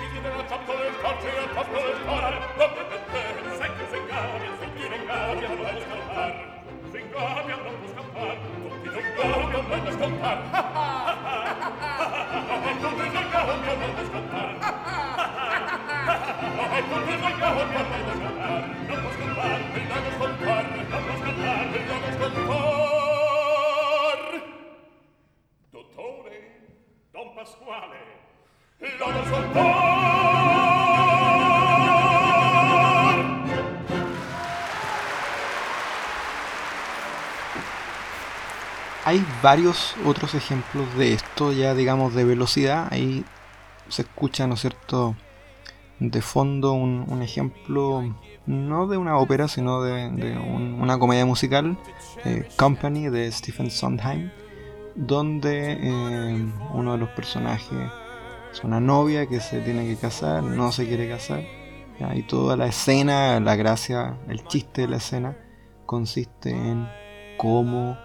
Pasquale. 27.38 28.27
Hay 39.08 39.24
varios 39.42 39.96
otros 40.04 40.34
ejemplos 40.34 40.94
de 40.96 41.14
esto, 41.14 41.50
ya 41.52 41.74
digamos 41.74 42.14
de 42.14 42.24
velocidad. 42.24 42.88
Ahí 42.90 43.24
se 43.88 44.02
escucha, 44.02 44.46
¿no 44.46 44.52
es 44.54 44.60
cierto?, 44.60 45.16
de 45.98 46.20
fondo 46.20 46.74
un, 46.74 47.22
ejemplo, 47.22 48.14
no 48.44 48.86
de 48.86 48.98
una 48.98 49.16
ópera, 49.16 49.48
sino 49.48 49.80
de, 49.80 50.36
una 50.38 50.98
comedia 50.98 51.24
musical, 51.24 51.78
eh, 52.26 52.46
Company 52.56 53.08
de 53.08 53.32
Stephen 53.32 53.70
Sondheim, 53.70 54.30
donde 54.94 55.72
eh, 55.72 56.52
uno 56.74 56.92
de 56.92 56.98
los 56.98 57.08
personajes 57.08 57.90
es 58.52 58.64
una 58.64 58.80
novia 58.80 59.26
que 59.26 59.40
se 59.40 59.60
tiene 59.60 59.86
que 59.86 59.96
casar, 59.96 60.42
no 60.42 60.72
se 60.72 60.86
quiere 60.86 61.08
casar, 61.08 61.42
y 62.14 62.22
toda 62.22 62.56
la 62.56 62.66
escena, 62.66 63.40
la 63.40 63.56
gracia, 63.56 64.18
el 64.28 64.46
chiste 64.46 64.82
de 64.82 64.88
la 64.88 64.96
escena 64.96 65.36
consiste 65.86 66.50
en 66.50 66.88
cómo 67.36 67.96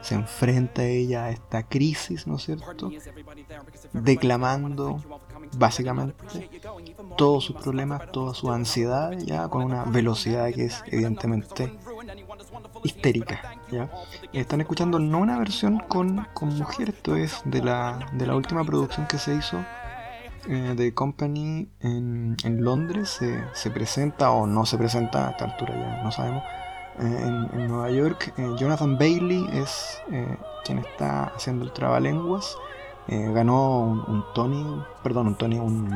se 0.00 0.14
enfrenta 0.14 0.84
ella 0.84 1.24
a 1.24 1.30
esta 1.30 1.64
crisis, 1.64 2.26
¿no 2.26 2.36
es 2.36 2.44
cierto? 2.44 2.90
Declamando 3.92 5.02
básicamente 5.56 6.14
todos 7.16 7.44
sus 7.44 7.56
problemas, 7.56 8.10
toda 8.12 8.34
su 8.34 8.50
ansiedad, 8.50 9.12
ya 9.12 9.48
con 9.48 9.64
una 9.64 9.84
velocidad 9.84 10.52
que 10.52 10.66
es 10.66 10.82
evidentemente 10.86 11.76
histérica. 12.84 13.40
¿ya? 13.70 13.90
Están 14.32 14.60
escuchando 14.60 14.98
no 14.98 15.18
una 15.18 15.38
versión 15.38 15.78
con, 15.80 16.26
con 16.34 16.56
mujer, 16.56 16.90
esto 16.90 17.16
es 17.16 17.42
de 17.44 17.62
la, 17.62 17.98
de 18.12 18.26
la 18.26 18.36
última 18.36 18.64
producción 18.64 19.06
que 19.06 19.18
se 19.18 19.34
hizo 19.34 19.64
eh, 20.48 20.74
de 20.76 20.94
Company 20.94 21.68
en, 21.80 22.36
en 22.44 22.64
Londres, 22.64 23.08
se, 23.10 23.42
se 23.52 23.70
presenta 23.70 24.30
o 24.30 24.46
no 24.46 24.66
se 24.66 24.78
presenta 24.78 25.28
a 25.28 25.30
esta 25.32 25.44
altura 25.46 25.74
ya 25.74 26.02
no 26.02 26.12
sabemos 26.12 26.42
en, 26.98 27.68
Nueva 27.68 27.90
York. 27.90 28.32
Eh, 28.36 28.54
Jonathan 28.58 28.96
Bailey 28.98 29.46
es 29.52 30.02
eh, 30.10 30.36
quien 30.64 30.78
está 30.78 31.32
haciendo 31.34 31.64
el 31.64 31.72
trabalenguas. 31.72 32.56
Eh, 33.08 33.30
ganó 33.32 33.80
un, 33.80 34.24
Tony, 34.34 34.82
perdón, 35.02 35.28
un 35.28 35.34
Tony, 35.36 35.58
un, 35.58 35.88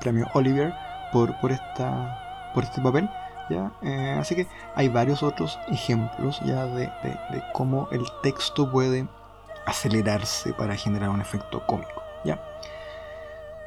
premio 0.00 0.26
Oliver 0.34 0.74
por, 1.12 1.38
por, 1.40 1.52
esta, 1.52 2.50
por 2.54 2.64
este 2.64 2.80
papel. 2.80 3.08
¿Ya? 3.50 3.72
así 4.18 4.34
que 4.34 4.46
hay 4.74 4.88
varios 4.88 5.22
otros 5.22 5.58
ejemplos 5.68 6.40
ya 6.44 6.66
de, 6.66 6.86
de, 6.86 7.42
cómo 7.52 7.88
el 7.90 8.04
texto 8.22 8.70
puede 8.70 9.08
acelerarse 9.66 10.52
para 10.52 10.76
generar 10.76 11.10
un 11.10 11.20
efecto 11.20 11.64
cómico. 11.66 12.02
¿ya? 12.24 12.42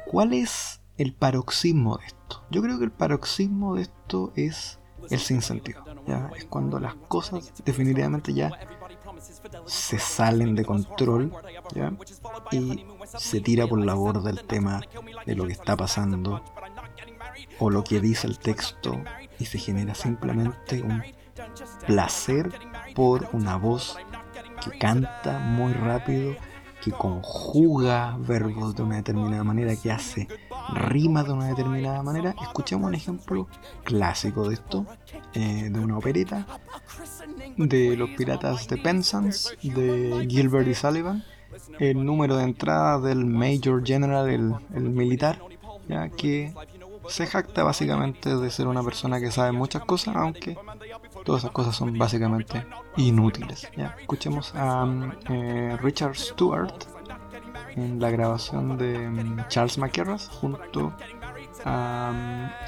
¿Cuál 0.06 0.32
es 0.32 0.80
el 0.96 1.14
paroxismo 1.14 1.98
de 1.98 2.06
esto? 2.06 2.42
Yo 2.50 2.62
creo 2.62 2.78
que 2.78 2.84
el 2.84 2.92
paroxismo 2.92 3.74
de 3.74 3.82
esto 3.82 4.32
es 4.36 4.78
el 5.10 5.18
sinsentido. 5.18 5.84
¿ya? 6.06 6.30
Es 6.36 6.44
cuando 6.44 6.78
las 6.78 6.94
cosas 6.94 7.52
definitivamente 7.64 8.32
ya 8.32 8.50
se 9.66 9.98
salen 9.98 10.54
de 10.54 10.64
control 10.64 11.32
¿ya? 11.74 11.92
y 12.52 12.86
se 13.16 13.40
tira 13.40 13.66
por 13.66 13.84
la 13.84 13.94
borda 13.94 14.30
el 14.30 14.44
tema 14.44 14.80
de 15.26 15.34
lo 15.34 15.46
que 15.46 15.52
está 15.52 15.76
pasando 15.76 16.42
o 17.58 17.70
lo 17.70 17.84
que 17.84 18.00
dice 18.00 18.26
el 18.26 18.38
texto 18.38 19.02
y 19.38 19.46
se 19.46 19.58
genera 19.58 19.94
simplemente 19.94 20.82
un 20.82 21.02
placer 21.86 22.50
por 22.94 23.28
una 23.32 23.56
voz 23.56 23.96
que 24.64 24.78
canta 24.78 25.38
muy 25.38 25.72
rápido 25.72 26.36
que 26.82 26.92
conjuga 26.92 28.16
verbos 28.18 28.76
de 28.76 28.82
una 28.82 28.96
determinada 28.96 29.44
manera, 29.44 29.74
que 29.76 29.90
hace 29.90 30.28
rimas 30.72 31.26
de 31.26 31.32
una 31.32 31.48
determinada 31.48 32.02
manera. 32.02 32.34
Escuchemos 32.40 32.88
un 32.88 32.94
ejemplo 32.94 33.48
clásico 33.84 34.48
de 34.48 34.54
esto, 34.54 34.86
eh, 35.34 35.70
de 35.70 35.80
una 35.80 35.98
opereta, 35.98 36.46
de 37.56 37.96
los 37.96 38.10
piratas 38.10 38.68
de 38.68 38.76
Penzance, 38.76 39.56
de 39.62 40.26
Gilbert 40.28 40.68
y 40.68 40.74
Sullivan, 40.74 41.24
el 41.78 42.04
número 42.04 42.36
de 42.36 42.44
entrada 42.44 43.00
del 43.00 43.24
Major 43.24 43.84
General, 43.84 44.28
el, 44.28 44.54
el 44.74 44.90
militar, 44.90 45.40
ya 45.88 46.08
que 46.10 46.52
se 47.08 47.26
jacta 47.26 47.62
básicamente 47.62 48.36
de 48.36 48.50
ser 48.50 48.66
una 48.66 48.82
persona 48.82 49.20
que 49.20 49.30
sabe 49.30 49.52
muchas 49.52 49.84
cosas, 49.84 50.16
aunque 50.16 50.56
todas 51.24 51.42
esas 51.42 51.52
cosas 51.52 51.76
son 51.76 51.96
básicamente 51.98 52.66
inútiles. 52.96 53.68
Escuchemos 54.00 54.54
a 54.54 54.84
mm, 54.84 55.12
eh, 55.30 55.76
Richard 55.80 56.16
Stewart 56.16 56.74
en 57.76 58.00
la 58.00 58.10
grabación 58.10 58.78
de 58.78 59.08
mm, 59.08 59.48
Charles 59.48 59.78
McCarras 59.78 60.28
junto 60.28 60.92
a 61.64 62.12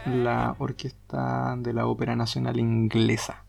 mm, 0.07 0.22
la 0.22 0.55
orquesta 0.59 1.55
de 1.59 1.72
la 1.72 1.87
Ópera 1.87 2.16
Nacional 2.16 2.59
Inglesa. 2.59 3.44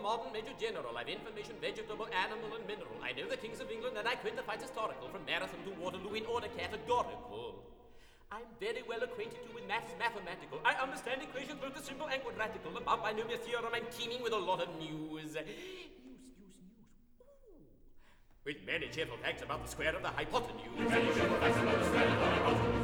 Modern 0.00 0.32
major 0.32 0.54
general. 0.58 0.96
I've 0.96 1.08
information 1.08 1.54
vegetable, 1.60 2.08
animal, 2.10 2.56
and 2.56 2.66
mineral. 2.66 2.98
I 3.02 3.12
know 3.12 3.28
the 3.28 3.36
kings 3.36 3.60
of 3.60 3.70
England, 3.70 3.96
and 3.96 4.08
I 4.08 4.14
quit 4.16 4.36
the 4.36 4.42
fights 4.42 4.64
historical, 4.64 5.08
from 5.08 5.24
Marathon 5.24 5.60
to 5.64 5.70
Waterloo 5.80 6.14
in 6.14 6.26
order 6.26 6.48
categorical. 6.56 7.62
I'm 8.32 8.46
very 8.60 8.82
well 8.86 9.02
acquainted 9.02 9.42
too 9.42 9.54
with 9.54 9.66
maths 9.66 9.92
mathematical. 9.98 10.60
I 10.64 10.74
understand 10.74 11.20
equations 11.22 11.58
both 11.60 11.74
the 11.74 11.82
simple 11.82 12.06
and 12.06 12.22
quadratical. 12.22 12.76
About 12.76 13.02
binomial 13.02 13.38
theorem, 13.38 13.72
I'm 13.74 13.86
teeming 13.90 14.22
with 14.22 14.32
a 14.32 14.38
lot 14.38 14.62
of 14.62 14.68
news. 14.78 14.90
News, 14.90 15.34
news, 15.34 15.34
news. 15.34 16.64
Ooh. 17.20 17.66
With 18.44 18.58
many 18.64 18.88
cheerful 18.88 19.16
facts 19.18 19.42
about 19.42 19.64
the 19.64 19.70
square 19.70 19.96
of 19.96 20.02
the 20.02 20.08
hypotenuse. 20.08 20.78
Many 20.78 21.12
cheerful 21.12 21.38
facts 21.38 21.58
about 21.58 21.78
the 21.80 21.84
square 21.86 22.06
of 22.06 22.10
the 22.10 22.26
hypotenuse. 22.26 22.79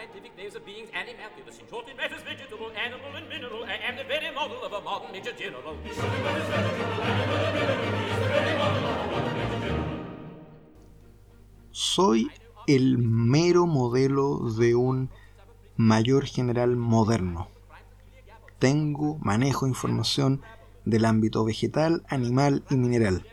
Scientific 0.00 0.34
names 0.36 0.54
of 0.56 0.64
beings 0.64 0.88
and 0.94 1.08
immaculous. 1.08 1.58
In 1.58 1.66
short, 1.68 1.86
in 1.90 1.96
matters 1.96 2.22
vegetable, 2.22 2.72
animal, 2.72 3.12
and 3.16 3.28
mineral, 3.28 3.64
I 3.64 3.76
am 3.88 3.96
the 3.96 4.04
very 4.04 4.30
model 4.34 4.62
of 4.64 4.72
a 4.72 4.80
modern 4.80 5.12
major 5.12 5.34
general. 5.36 5.76
Soy 11.70 12.30
el 12.66 12.98
mero 12.98 13.66
modelo 13.66 14.50
de 14.56 14.74
un 14.74 15.10
mayor 15.76 16.24
general 16.24 16.76
moderno. 16.76 17.48
Tengo, 18.58 19.18
manejo 19.20 19.66
información 19.66 20.40
del 20.86 21.04
ámbito 21.04 21.44
vegetal, 21.44 22.04
animal 22.08 22.64
y 22.70 22.76
mineral. 22.76 23.26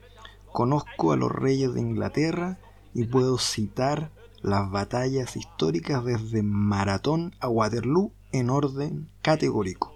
Conozco 0.52 1.14
a 1.14 1.18
los 1.18 1.32
reyes 1.32 1.74
de 1.74 1.82
Inglaterra 1.82 2.58
y 2.94 3.06
puedo 3.06 3.38
citar 3.38 4.12
las 4.48 4.72
batallas 4.72 5.36
históricas 5.36 6.06
desde 6.06 6.42
Maratón 6.42 7.36
a 7.42 7.50
Waterloo 7.50 8.14
en 8.32 8.50
orden 8.50 9.12
categórico. 9.22 9.94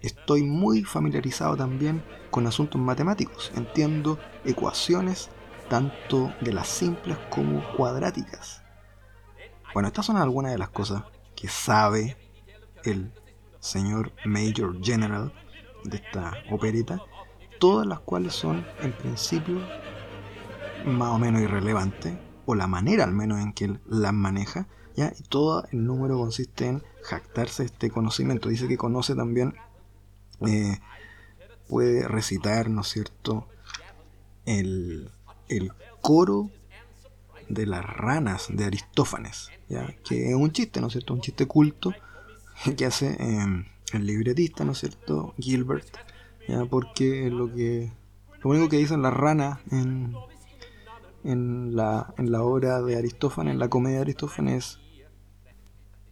Estoy 0.00 0.44
muy 0.44 0.84
familiarizado 0.84 1.56
también 1.56 2.02
con 2.30 2.46
asuntos 2.46 2.80
matemáticos. 2.80 3.50
Entiendo 3.56 4.18
ecuaciones 4.44 5.28
tanto 5.68 6.32
de 6.40 6.52
las 6.52 6.68
simples 6.68 7.18
como 7.30 7.62
cuadráticas. 7.76 8.62
Bueno, 9.74 9.88
estas 9.88 10.06
son 10.06 10.16
algunas 10.16 10.52
de 10.52 10.58
las 10.58 10.70
cosas 10.70 11.02
que 11.34 11.48
sabe 11.48 12.16
el 12.84 13.12
señor 13.58 14.12
Major 14.24 14.80
General 14.82 15.32
de 15.82 15.96
esta 15.96 16.32
operita, 16.50 17.02
todas 17.58 17.86
las 17.86 18.00
cuales 18.00 18.34
son 18.34 18.64
en 18.80 18.92
principio 18.92 19.60
más 20.86 21.08
o 21.08 21.18
menos 21.18 21.42
irrelevantes, 21.42 22.29
o 22.50 22.54
la 22.54 22.66
manera 22.66 23.04
al 23.04 23.12
menos 23.12 23.40
en 23.40 23.52
que 23.52 23.66
él 23.66 23.80
las 23.86 24.12
maneja, 24.12 24.66
¿ya? 24.96 25.12
y 25.18 25.22
todo 25.22 25.66
el 25.72 25.84
número 25.84 26.18
consiste 26.18 26.66
en 26.66 26.82
jactarse 27.02 27.64
este 27.64 27.90
conocimiento. 27.90 28.48
Dice 28.48 28.68
que 28.68 28.76
conoce 28.76 29.14
también, 29.14 29.54
eh, 30.46 30.78
puede 31.68 32.06
recitar, 32.08 32.68
¿no 32.70 32.80
es 32.80 32.88
cierto?, 32.88 33.46
el, 34.46 35.10
el 35.48 35.72
coro 36.00 36.50
de 37.48 37.66
las 37.66 37.84
ranas 37.84 38.46
de 38.48 38.64
Aristófanes, 38.64 39.50
¿ya? 39.68 39.94
que 40.04 40.30
es 40.30 40.34
un 40.34 40.52
chiste, 40.52 40.80
¿no 40.80 40.88
es 40.88 40.92
cierto? 40.94 41.14
Un 41.14 41.20
chiste 41.20 41.46
culto 41.46 41.92
que 42.76 42.86
hace 42.86 43.16
eh, 43.18 43.64
el 43.92 44.06
libretista, 44.06 44.64
¿no 44.64 44.72
es 44.72 44.78
cierto? 44.78 45.34
Gilbert, 45.38 45.86
¿ya? 46.48 46.64
porque 46.64 47.30
lo 47.30 47.52
que 47.52 47.92
lo 48.42 48.50
único 48.50 48.68
que 48.68 48.78
dicen 48.78 49.02
las 49.02 49.12
ranas 49.12 49.58
en, 49.70 50.14
en, 51.24 51.76
la, 51.76 52.14
en 52.18 52.32
la 52.32 52.42
obra 52.42 52.80
de 52.82 52.96
Aristófanes, 52.96 53.52
en 53.52 53.58
la 53.58 53.68
comedia 53.68 53.96
de 53.96 54.02
Aristófanes, 54.02 54.56
es 54.64 54.80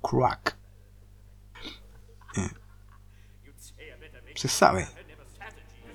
crack. 0.03 0.57
Eh, 2.37 2.51
se 4.35 4.49
sabe 4.49 4.87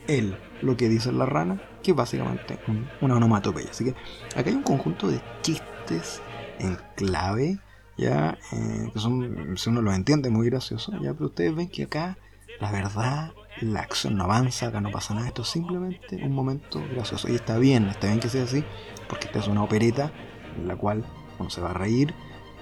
él 0.07 0.37
lo 0.61 0.75
que 0.75 0.89
dice 0.89 1.11
la 1.11 1.25
rana, 1.25 1.61
que 1.81 1.91
es 1.91 1.97
básicamente 1.97 2.59
un, 2.67 2.89
una 3.01 3.15
onomatopeya. 3.15 3.71
Así 3.71 3.85
que 3.85 3.95
acá 4.35 4.49
hay 4.49 4.55
un 4.55 4.63
conjunto 4.63 5.07
de 5.07 5.21
chistes 5.41 6.21
en 6.59 6.77
clave, 6.95 7.59
ya, 7.97 8.37
eh, 8.51 8.89
que 8.91 8.99
son, 8.99 9.57
si 9.57 9.69
uno 9.69 9.81
los 9.81 9.95
entiende, 9.95 10.29
muy 10.29 10.49
gracioso, 10.49 10.91
ya, 11.01 11.13
pero 11.13 11.27
ustedes 11.27 11.55
ven 11.55 11.69
que 11.69 11.83
acá 11.83 12.17
la 12.59 12.71
verdad, 12.71 13.33
la 13.61 13.81
acción 13.81 14.15
no 14.17 14.25
avanza, 14.25 14.67
acá 14.67 14.81
no 14.81 14.91
pasa 14.91 15.13
nada, 15.13 15.27
esto 15.27 15.43
es 15.43 15.47
simplemente 15.47 16.15
un 16.23 16.33
momento 16.33 16.81
gracioso. 16.91 17.29
Y 17.29 17.35
está 17.35 17.57
bien, 17.57 17.87
está 17.87 18.07
bien 18.07 18.19
que 18.19 18.29
sea 18.29 18.43
así, 18.43 18.63
porque 19.07 19.27
esta 19.27 19.39
es 19.39 19.47
una 19.47 19.63
opereta 19.63 20.11
en 20.57 20.67
la 20.67 20.75
cual 20.75 21.05
uno 21.39 21.49
se 21.49 21.61
va 21.61 21.71
a 21.71 21.73
reír, 21.73 22.13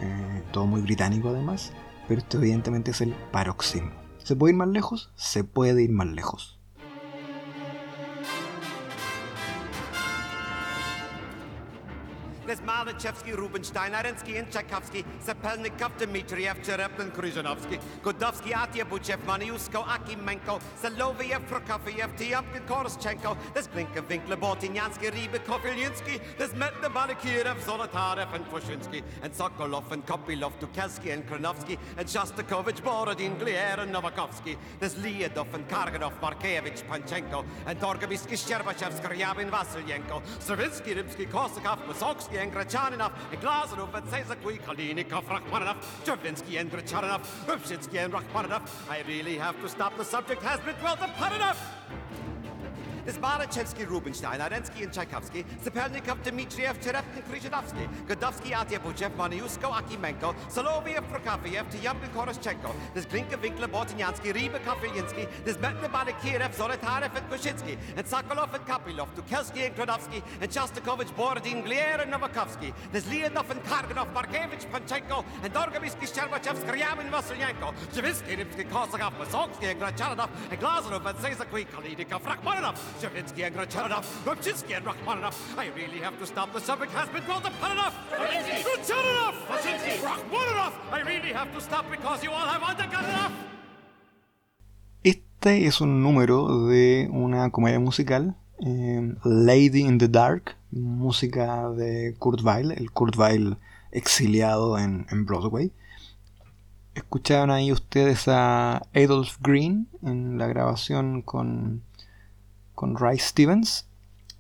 eh, 0.02 0.44
todo 0.52 0.66
muy 0.66 0.82
británico 0.82 1.30
además, 1.30 1.74
pero 2.08 2.20
esto 2.22 2.38
evidentemente 2.38 2.92
es 2.92 3.02
el 3.02 3.14
paroxismo. 3.32 3.92
¿Se 4.18 4.36
puede 4.36 4.54
ir 4.54 4.58
más 4.58 4.70
lejos? 4.70 5.12
Se 5.16 5.44
puede 5.44 5.84
ir 5.84 5.92
más 5.92 6.08
lejos. 6.08 6.61
There's 12.46 12.60
Malachevsky, 12.62 13.38
Rubinstein, 13.38 13.92
Arensky, 13.92 14.40
and 14.40 14.50
Tchaikovsky, 14.50 15.06
Sapelnikov, 15.24 15.92
Dmitriev, 16.00 16.64
Cherepin, 16.64 17.12
Kryzhanovsky, 17.12 17.80
Godovsky, 18.02 18.52
Atyabuchev, 18.52 19.20
Maniusko, 19.26 19.84
Akimenko, 19.86 20.60
Saloviev, 20.82 21.48
Prokofiev, 21.48 22.18
Tiomkin, 22.18 22.66
Koroschenko, 22.66 23.38
there's 23.54 23.68
Glinka, 23.68 24.08
Winkler, 24.10 24.38
Bortinyansky, 24.38 25.12
Rybakov, 25.12 25.62
Ilyunsky, 25.62 26.20
there's 26.40 26.54
Metna, 26.54 26.90
Balakirev, 26.90 27.60
Zolotarev, 27.60 28.34
and 28.34 28.46
Pushinsky, 28.46 29.04
and 29.22 29.32
Sokolov, 29.32 29.92
and 29.92 30.04
Kopilov, 30.08 30.54
Tukelski, 30.60 31.14
and 31.14 31.28
Kranovsky, 31.28 31.78
and 31.98 32.08
Shostakovich, 32.08 32.82
Borodin, 32.82 33.38
Glier, 33.38 33.80
and 33.80 33.94
Novakovsky, 33.94 34.58
there's 34.80 34.96
Liadov, 34.96 35.54
and 35.54 35.68
Karganov, 35.68 36.20
Markevich, 36.20 36.84
Panchenko, 36.88 37.46
and 37.68 37.80
Torgabisky, 37.80 38.34
Sherbachev, 38.34 39.00
Skryabin, 39.00 39.52
Vasilyenko, 39.52 40.24
Stravinsky, 40.40 40.96
Rimsky, 40.96 41.28
Korsakov, 41.28 41.86
Musovsky, 41.86 42.32
and 42.42 42.52
Grachaninov, 42.52 43.12
and 43.32 43.42
Glazarov, 43.42 43.94
and 43.94 44.08
Sezakui, 44.08 44.60
Kalinikov, 44.62 45.26
Rachmaninoff, 45.26 45.78
Stravinsky, 46.04 46.58
and 46.58 46.72
Grachaninov, 46.72 47.22
Rupshinsky, 47.46 48.04
and 48.04 48.14
Rachmaninoff. 48.14 48.90
I 48.90 49.04
really 49.08 49.38
have 49.38 49.60
to 49.62 49.70
stop. 49.70 49.96
The 49.96 50.06
subject 50.06 50.42
has 50.42 50.60
been 50.62 50.76
dwelt 50.76 51.00
upon 51.02 51.34
enough. 51.34 52.31
Das 53.06 53.16
Desbarachevsky, 53.16 53.84
Rubinstein, 53.86 54.40
Arensky 54.42 54.86
und 54.86 54.92
Tchaikovsky, 54.94 55.44
Sapelnikov, 55.64 56.20
Dmitriev, 56.24 56.78
Tereptin, 56.80 57.24
Krishinovsky, 57.32 57.90
Godovsky, 58.08 58.54
Atyabuchev, 58.54 59.16
Maniusko, 59.18 59.70
Akimenko, 59.70 60.36
Soloviev, 60.50 61.02
Prokofiev, 61.10 61.66
Tyamkin, 61.70 62.12
Koroschenko, 62.14 62.76
das 62.94 63.08
Glinke, 63.08 63.42
Winkler, 63.42 63.68
Bortnyansky, 63.68 64.32
Riebe, 64.32 64.60
Kafelinsky, 64.60 65.28
das 65.46 65.58
Metner, 65.60 65.90
Balikirov, 65.90 66.54
Soletarev 66.56 67.12
und 67.16 67.30
Kuschitsky, 67.30 67.78
and 67.98 68.08
Sokolov 68.08 68.54
und 68.54 68.68
Kapilov, 68.68 69.08
Dukelski 69.16 69.66
und 69.68 69.76
Krodovsky, 69.76 70.22
and 70.40 70.54
Shostakovich, 70.54 71.12
Borodin, 71.14 71.64
Glier 71.64 72.04
und 72.04 72.12
Novakovsky, 72.12 72.72
das 72.94 73.06
Leonov 73.08 73.50
und 73.50 73.64
Karganov, 73.66 74.14
Markevich, 74.14 74.70
Panchenko, 74.72 75.24
and 75.44 75.56
Dorgomysky, 75.56 76.06
Sherbachev, 76.06 76.58
Skriamin, 76.62 77.10
Vasilyenko, 77.10 77.74
Javisky, 77.96 78.36
Ripsky, 78.38 78.66
Kosakov, 78.66 79.14
Masovsky, 79.18 79.72
and 79.72 79.82
Grachalanov, 79.82 80.30
and 80.52 80.60
Glazarov, 80.60 81.06
and 81.06 81.18
Sezakwi, 81.18 81.66
Kalidikov, 81.66 82.22
Rachmaninoff, 82.22 82.91
Stravinsky, 82.98 83.44
and 83.44 83.56
Grachanov, 83.56 84.06
Rupchinsky, 84.26 84.76
and 84.78 84.86
Rachmaninoff. 84.86 85.36
I 85.58 85.68
really 85.76 86.00
have 86.00 86.18
to 86.20 86.26
stop. 86.26 86.54
The 86.54 86.60
subject 86.60 86.92
has 86.94 87.10
been 87.10 87.24
dwelt 87.24 87.46
upon 87.46 87.72
enough. 87.72 87.96
Grachanov, 88.12 89.36
Rachmaninoff. 89.50 90.74
I 90.92 91.02
really 91.02 91.34
have 91.34 91.54
to 91.54 91.62
stop 91.62 91.90
because 91.90 92.24
you 92.24 92.32
all 92.32 92.48
have 92.48 92.62
enough. 92.62 93.32
Este 95.04 95.66
es 95.66 95.82
un 95.82 96.04
número 96.04 96.68
de 96.68 97.10
una 97.12 97.50
comedia 97.50 97.80
musical, 97.80 98.36
eh, 98.60 99.16
Lady 99.24 99.82
in 99.82 99.98
the 99.98 100.08
Dark, 100.08 100.56
música 100.72 101.70
de 101.72 102.16
Kurt 102.20 102.42
Weill, 102.44 102.72
el 102.72 102.92
Kurt 102.92 103.16
Weill 103.18 103.58
exiliado 103.92 104.78
en, 104.78 105.08
en 105.10 105.26
Broadway. 105.26 105.72
Escucharon 106.94 107.52
ahí 107.52 107.72
ustedes 107.72 108.28
a 108.28 108.84
Adolph 108.94 109.38
Green 109.42 109.88
en 110.04 110.38
la 110.38 110.48
grabación 110.48 111.22
con, 111.22 111.82
con 112.82 112.96
Ray 112.96 113.20
Stevens, 113.20 113.86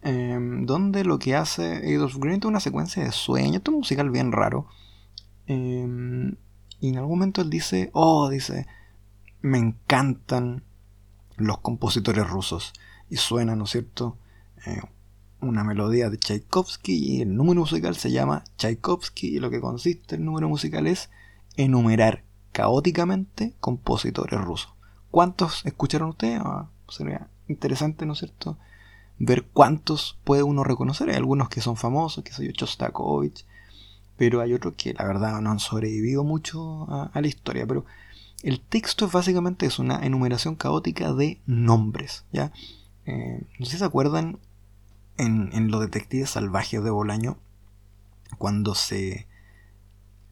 eh, 0.02 0.36
donde 0.64 1.04
lo 1.04 1.20
que 1.20 1.36
hace 1.36 1.96
Adolph 1.96 2.16
Green 2.16 2.40
es 2.40 2.46
una 2.46 2.60
secuencia 2.60 3.04
de 3.04 3.12
sueños, 3.12 3.58
esto 3.58 3.72
musical 3.72 4.10
bien 4.10 4.32
raro. 4.32 4.66
Eh, 5.46 6.34
y 6.80 6.90
en 6.90 6.98
algún 6.98 7.20
momento 7.20 7.44
él 7.44 7.52
dice, 7.52 7.92
oh, 7.94 8.30
dice, 8.30 8.66
me 9.44 9.60
encantan 9.60 10.64
los 11.38 11.60
compositores 11.60 12.28
rusos. 12.28 12.74
Y 13.12 13.18
suena, 13.18 13.56
¿no 13.56 13.66
es 13.66 13.70
cierto? 13.70 14.18
Eh, 14.66 14.82
una 15.40 15.64
melodía 15.64 16.10
de 16.10 16.18
Tchaikovsky 16.18 16.94
y 16.94 17.22
el 17.22 17.36
número 17.36 17.60
musical 17.60 17.96
se 17.96 18.10
llama 18.10 18.44
Tchaikovsky 18.58 19.36
y 19.36 19.40
lo 19.40 19.52
que 19.52 19.62
consiste 19.62 20.16
el 20.16 20.26
número 20.26 20.50
musical 20.50 20.88
es 20.88 21.12
enumerar 21.58 22.24
caóticamente 22.54 23.54
compositores 23.60 24.42
rusos. 24.42 24.74
¿Cuántos 25.12 25.64
escucharon 25.64 26.10
ustedes? 26.10 26.42
Ah, 26.44 26.70
interesante, 27.52 28.06
¿no 28.06 28.14
es 28.14 28.20
cierto? 28.20 28.58
Ver 29.20 29.44
cuántos 29.44 30.20
puede 30.24 30.44
uno 30.44 30.64
reconocer. 30.64 31.10
Hay 31.10 31.16
algunos 31.16 31.50
que 31.50 31.62
son 31.62 31.78
famosos, 31.78 32.24
que 32.24 32.34
soy 32.34 32.48
yo, 32.48 32.54
Chostakovich, 32.54 33.46
pero 34.18 34.42
hay 34.42 34.54
otros 34.54 34.74
que 34.76 34.94
la 34.94 35.06
verdad 35.06 35.40
no 35.42 35.52
han 35.52 35.60
sobrevivido 35.60 36.24
mucho 36.24 36.86
a, 36.90 37.12
la 37.20 37.28
historia. 37.28 37.68
Pero 37.68 37.86
el 38.44 38.60
texto 38.60 39.06
es 39.06 39.12
básicamente 39.12 39.66
es 39.66 39.80
una 39.80 40.06
enumeración 40.06 40.56
caótica 40.56 41.14
de 41.14 41.42
nombres, 41.46 42.26
¿ya? 42.32 42.52
Eh, 43.06 43.44
no 43.60 43.66
sé 43.66 43.74
si 43.74 43.78
se 43.78 43.86
acuerdan 43.86 44.40
en, 45.18 45.50
en 45.54 45.70
Los 45.70 45.82
Detectives 45.82 46.32
Salvajes 46.32 46.84
de 46.84 46.90
Bolaño, 46.90 47.38
cuando 48.38 48.76
se... 48.76 49.28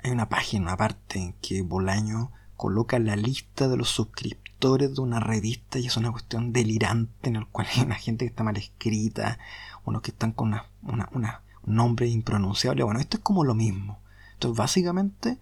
Hay 0.02 0.12
una 0.12 0.30
página 0.30 0.72
aparte 0.72 1.20
en 1.20 1.34
que 1.42 1.62
Bolaño 1.62 2.32
coloca 2.60 3.00
la 3.00 3.16
lista 3.16 3.70
de 3.70 3.78
los 3.78 3.88
suscriptores 3.88 4.94
de 4.94 5.00
una 5.00 5.22
revista 5.22 5.80
y 5.80 5.88
es 5.88 5.96
una 5.96 6.12
cuestión 6.12 6.52
delirante 6.52 7.30
en 7.30 7.38
el 7.38 7.48
cual 7.48 7.68
hay 7.74 7.84
una 7.84 7.96
gente 7.96 8.26
que 8.26 8.30
está 8.32 8.44
mal 8.44 8.58
escrita, 8.58 9.40
unos 9.86 10.02
que 10.02 10.12
están 10.12 10.34
con 10.34 10.50
una, 10.50 11.10
una, 11.14 11.42
un 11.64 11.76
nombre 11.76 12.10
impronunciable. 12.10 12.84
Bueno, 12.84 13.00
esto 13.00 13.16
es 13.16 13.24
como 13.24 13.46
lo 13.46 13.56
mismo. 13.56 14.02
Esto 14.34 14.52
es 14.52 14.58
básicamente 14.58 15.38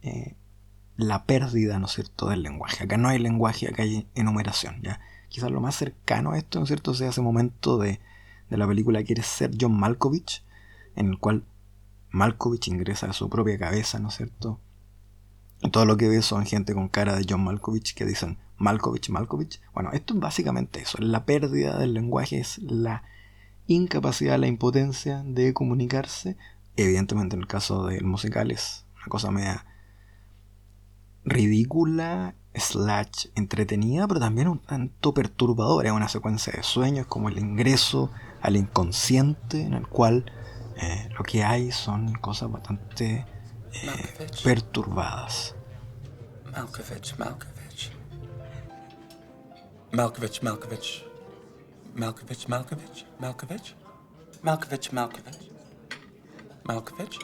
eh, 0.00 0.34
la 0.96 1.24
pérdida, 1.24 1.78
¿no 1.78 1.84
es 1.84 1.92
cierto?, 1.92 2.30
del 2.30 2.42
lenguaje. 2.42 2.84
Acá 2.84 2.96
no 2.96 3.10
hay 3.10 3.18
lenguaje, 3.18 3.68
acá 3.68 3.82
hay 3.82 4.08
enumeración, 4.14 4.80
¿ya? 4.80 4.98
Quizás 5.28 5.50
lo 5.50 5.60
más 5.60 5.76
cercano 5.76 6.30
a 6.32 6.38
esto, 6.38 6.58
¿no 6.58 6.64
es 6.64 6.68
cierto?, 6.68 6.94
sea 6.94 7.10
ese 7.10 7.20
momento 7.20 7.76
de, 7.76 8.00
de 8.48 8.56
la 8.56 8.66
película 8.66 9.04
Quiere 9.04 9.22
ser 9.22 9.50
John 9.60 9.78
Malkovich, 9.78 10.42
en 10.94 11.08
el 11.08 11.18
cual 11.18 11.44
Malkovich 12.08 12.68
ingresa 12.68 13.10
a 13.10 13.12
su 13.12 13.28
propia 13.28 13.58
cabeza, 13.58 13.98
¿no 13.98 14.08
es 14.08 14.16
cierto? 14.16 14.58
Todo 15.70 15.84
lo 15.84 15.96
que 15.96 16.08
ve 16.08 16.22
son 16.22 16.46
gente 16.46 16.74
con 16.74 16.88
cara 16.88 17.16
de 17.16 17.26
John 17.28 17.44
Malkovich 17.44 17.94
que 17.94 18.04
dicen 18.04 18.38
Malkovich, 18.58 19.10
Malkovich. 19.10 19.60
Bueno, 19.74 19.90
esto 19.92 20.14
es 20.14 20.20
básicamente 20.20 20.80
eso. 20.80 20.98
La 21.00 21.24
pérdida 21.24 21.78
del 21.78 21.94
lenguaje 21.94 22.38
es 22.38 22.58
la 22.58 23.02
incapacidad, 23.66 24.38
la 24.38 24.46
impotencia 24.46 25.22
de 25.24 25.52
comunicarse. 25.52 26.36
Evidentemente 26.76 27.36
en 27.36 27.42
el 27.42 27.48
caso 27.48 27.86
del 27.86 28.04
musical 28.04 28.50
es 28.50 28.84
una 28.96 29.06
cosa 29.06 29.30
media 29.30 29.66
ridícula, 31.24 32.34
slash 32.54 33.26
entretenida, 33.34 34.06
pero 34.06 34.20
también 34.20 34.48
un 34.48 34.60
tanto 34.60 35.12
perturbadora. 35.12 35.88
Es 35.88 35.94
una 35.94 36.08
secuencia 36.08 36.52
de 36.54 36.62
sueños 36.62 37.06
como 37.06 37.28
el 37.28 37.38
ingreso 37.38 38.10
al 38.40 38.56
inconsciente 38.56 39.62
en 39.62 39.74
el 39.74 39.88
cual 39.88 40.30
eh, 40.76 41.08
lo 41.16 41.24
que 41.24 41.42
hay 41.42 41.72
son 41.72 42.12
cosas 42.14 42.50
bastante 42.50 43.26
eh, 43.72 44.26
perturbadas. 44.44 45.55
Malkovich, 46.56 47.18
Malkovich. 47.18 47.92
Malkovich, 49.92 50.42
Malkovich. 50.42 51.04
Malkovich, 51.94 52.48
Malkovich, 52.48 53.04
Malkovich. 53.20 53.74
Malkovich, 54.42 54.92
Malkovich. 54.92 55.50
Malkovich. 56.64 57.18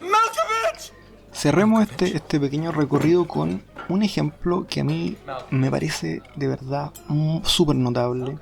Malkovich! 0.00 0.92
Cerremos 1.32 1.82
este, 1.82 2.16
este 2.16 2.40
pequeño 2.40 2.72
recorrido 2.72 3.28
con 3.28 3.62
un 3.88 4.02
ejemplo 4.02 4.66
que 4.68 4.80
a 4.80 4.84
mí 4.84 5.16
me 5.50 5.70
parece 5.70 6.22
de 6.34 6.48
verdad 6.48 6.92
súper 7.44 7.76
notable 7.76 8.38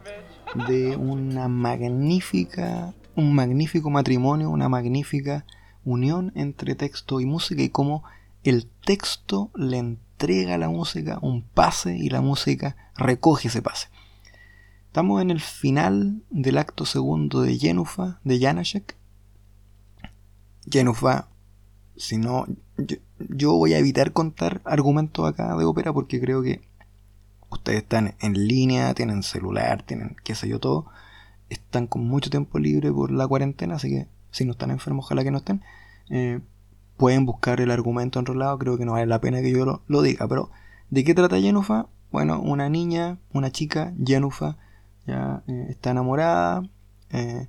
de 0.54 0.96
una 0.96 1.48
magnífica, 1.48 2.94
un 3.16 3.34
magnífico 3.34 3.90
matrimonio, 3.90 4.50
una 4.50 4.68
magnífica 4.68 5.44
unión 5.84 6.32
entre 6.34 6.74
texto 6.74 7.20
y 7.20 7.26
música 7.26 7.62
y 7.62 7.68
cómo 7.68 8.04
el 8.42 8.66
texto 8.84 9.50
le 9.54 9.78
entrega 9.78 10.54
a 10.54 10.58
la 10.58 10.68
música 10.68 11.18
un 11.22 11.42
pase 11.42 11.96
y 11.96 12.10
la 12.10 12.20
música 12.20 12.76
recoge 12.96 13.48
ese 13.48 13.62
pase. 13.62 13.88
Estamos 14.86 15.22
en 15.22 15.30
el 15.30 15.40
final 15.40 16.22
del 16.30 16.58
acto 16.58 16.84
segundo 16.84 17.42
de 17.42 17.56
Jenufa, 17.56 18.18
de 18.24 18.40
Janacek. 18.40 18.96
Jenufa, 20.68 21.28
si 21.96 22.16
no, 22.18 22.46
yo, 23.18 23.54
voy 23.54 23.74
a 23.74 23.78
evitar 23.78 24.12
contar 24.12 24.62
argumentos 24.64 25.28
acá 25.28 25.56
de 25.56 25.64
ópera 25.64 25.92
porque 25.92 26.20
creo 26.20 26.42
que 26.42 26.60
ustedes 27.50 27.82
están 27.82 28.14
en 28.20 28.46
línea, 28.46 28.94
tienen 28.94 29.22
celular, 29.22 29.82
tienen 29.82 30.16
qué 30.24 30.34
sé 30.34 30.48
yo 30.48 30.58
todo, 30.58 30.86
están 31.48 31.86
con 31.86 32.06
mucho 32.06 32.30
tiempo 32.30 32.58
libre 32.58 32.92
por 32.92 33.10
la 33.10 33.26
cuarentena, 33.26 33.74
así 33.74 33.90
que 33.90 34.08
si 34.30 34.44
no 34.44 34.52
están 34.52 34.70
enfermos, 34.70 35.06
ojalá 35.06 35.24
que 35.24 35.30
no 35.30 35.38
estén, 35.38 35.62
eh, 36.08 36.40
pueden 36.96 37.26
buscar 37.26 37.60
el 37.60 37.70
argumento 37.70 38.18
en 38.18 38.24
creo 38.24 38.78
que 38.78 38.84
no 38.84 38.92
vale 38.92 39.06
la 39.06 39.20
pena 39.20 39.40
que 39.40 39.50
yo 39.50 39.82
lo, 39.86 40.02
diga, 40.02 40.28
pero 40.28 40.50
¿de 40.90 41.04
qué 41.04 41.14
trata 41.14 41.40
Jenufa? 41.40 41.86
Bueno, 42.12 42.40
una 42.40 42.68
niña, 42.68 43.18
una 43.32 43.50
chica, 43.50 43.94
Jenufa, 44.04 44.56
ya 45.06 45.42
eh, 45.46 45.66
está 45.70 45.90
enamorada, 45.90 46.62
eh, 47.10 47.48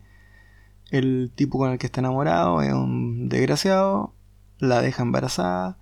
el 0.90 1.32
tipo 1.34 1.58
con 1.58 1.72
el 1.72 1.78
que 1.78 1.88
está 1.88 2.02
enamorado 2.02 2.62
es 2.62 2.74
un 2.74 3.30
desgraciado, 3.30 4.14
la 4.60 4.82
deja 4.82 5.04
embarazada, 5.04 5.78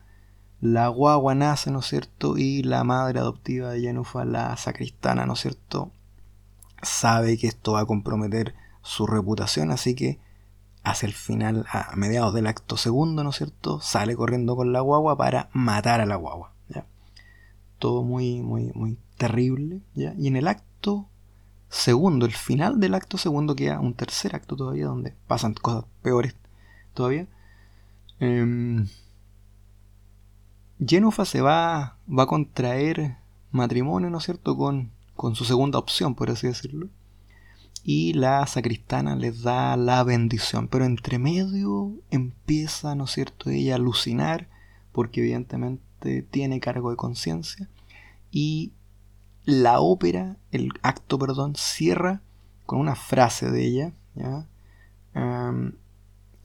la 0.62 0.88
guagua 0.90 1.36
nace, 1.36 1.72
¿no 1.72 1.80
es 1.80 1.86
cierto? 1.86 2.38
Y 2.38 2.64
la 2.64 2.84
madre 2.84 3.20
adoptiva 3.20 3.72
de 3.72 3.82
Jenufa, 3.82 4.26
la 4.26 4.58
sacristana, 4.58 5.26
¿no 5.26 5.34
es 5.34 5.40
cierto? 5.40 5.92
Sabe 6.82 7.38
que 7.38 7.48
esto 7.48 7.74
va 7.74 7.82
a 7.82 7.86
comprometer 7.86 8.56
su 8.82 9.08
reputación, 9.08 9.72
así 9.72 9.96
que 9.96 10.20
hacia 10.84 11.08
el 11.08 11.14
final, 11.14 11.66
a 11.72 11.96
mediados 11.96 12.34
del 12.34 12.48
acto 12.48 12.78
segundo, 12.78 13.24
¿no 13.24 13.30
es 13.30 13.38
cierto? 13.38 13.80
Sale 13.82 14.16
corriendo 14.16 14.56
con 14.56 14.74
la 14.74 14.82
guagua 14.82 15.18
para 15.18 15.50
matar 15.54 16.02
a 16.02 16.06
la 16.06 16.16
guagua. 16.16 16.54
¿ya? 16.68 16.86
Todo 17.78 18.04
muy, 18.04 18.42
muy, 18.42 18.72
muy 18.74 18.98
terrible. 19.18 19.82
¿ya? 19.94 20.14
Y 20.18 20.28
en 20.28 20.36
el 20.36 20.48
acto 20.48 21.08
segundo, 21.70 22.26
el 22.26 22.34
final 22.34 22.80
del 22.80 22.96
acto 22.96 23.18
segundo, 23.18 23.56
queda 23.56 23.80
un 23.80 23.94
tercer 23.94 24.36
acto 24.36 24.56
todavía 24.56 24.88
donde 24.88 25.14
pasan 25.28 25.54
cosas 25.54 25.86
peores 26.02 26.36
todavía. 26.94 27.28
Eh, 28.20 28.86
se 31.26 31.42
va, 31.42 31.98
va 32.08 32.24
a 32.24 32.28
contraer 32.28 33.18
matrimonio, 33.52 34.10
¿no 34.10 34.18
es 34.20 34.24
cierto?, 34.24 34.58
con, 34.58 34.92
con 35.16 35.36
su 35.36 35.46
segunda 35.46 35.80
opción, 35.80 36.16
por 36.16 36.30
así 36.30 36.48
decirlo 36.48 36.90
y 37.84 38.14
la 38.14 38.46
sacristana 38.46 39.16
les 39.16 39.42
da 39.42 39.76
la 39.78 40.04
bendición. 40.04 40.68
Pero 40.68 40.86
entre 40.86 41.18
medio 41.20 41.94
empieza, 42.12 42.96
¿no 42.96 43.06
es 43.06 43.12
cierto?, 43.12 43.50
ella 43.50 43.74
a 43.74 43.76
alucinar, 43.78 44.48
porque 44.92 45.22
evidentemente 45.22 46.24
tiene 46.24 46.60
cargo 46.60 46.92
de 46.92 46.98
conciencia. 46.98 47.70
Y 48.32 48.74
la 49.44 49.80
ópera, 49.80 50.38
el 50.52 50.72
acto, 50.82 51.18
perdón, 51.18 51.56
cierra 51.56 52.22
con 52.66 52.80
una 52.80 52.96
frase 52.96 53.50
de 53.50 53.66
ella, 53.66 53.94
¿ya? 54.16 54.46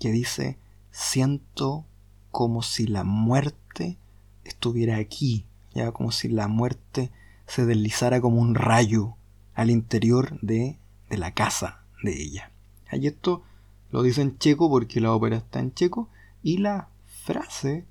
que 0.01 0.11
dice, 0.11 0.59
siento 0.91 1.85
como 2.30 2.62
si 2.62 2.87
la 2.87 3.05
muerte 3.05 3.99
estuviera 4.45 4.97
aquí, 4.97 5.47
ya 5.74 5.92
como 5.92 6.12
si 6.12 6.28
la 6.28 6.49
muerte 6.49 7.11
se 7.47 7.66
deslizara 7.66 8.20
como 8.20 8.40
un 8.40 8.55
rayo 8.55 9.16
al 9.55 9.70
interior 9.70 10.38
de 10.40 10.78
de 11.09 11.18
la 11.18 11.32
casa 11.32 11.84
de 12.03 12.20
ella. 12.20 12.51
Y 12.92 13.07
esto 13.07 13.42
lo 13.90 14.03
dice 14.03 14.22
en 14.22 14.38
checo 14.38 14.68
porque 14.70 15.01
la 15.01 15.12
ópera 15.12 15.36
está 15.36 15.61
en 15.61 15.74
checo 15.74 16.09
y 16.42 16.59
la 16.59 16.88
frase, 17.07 17.86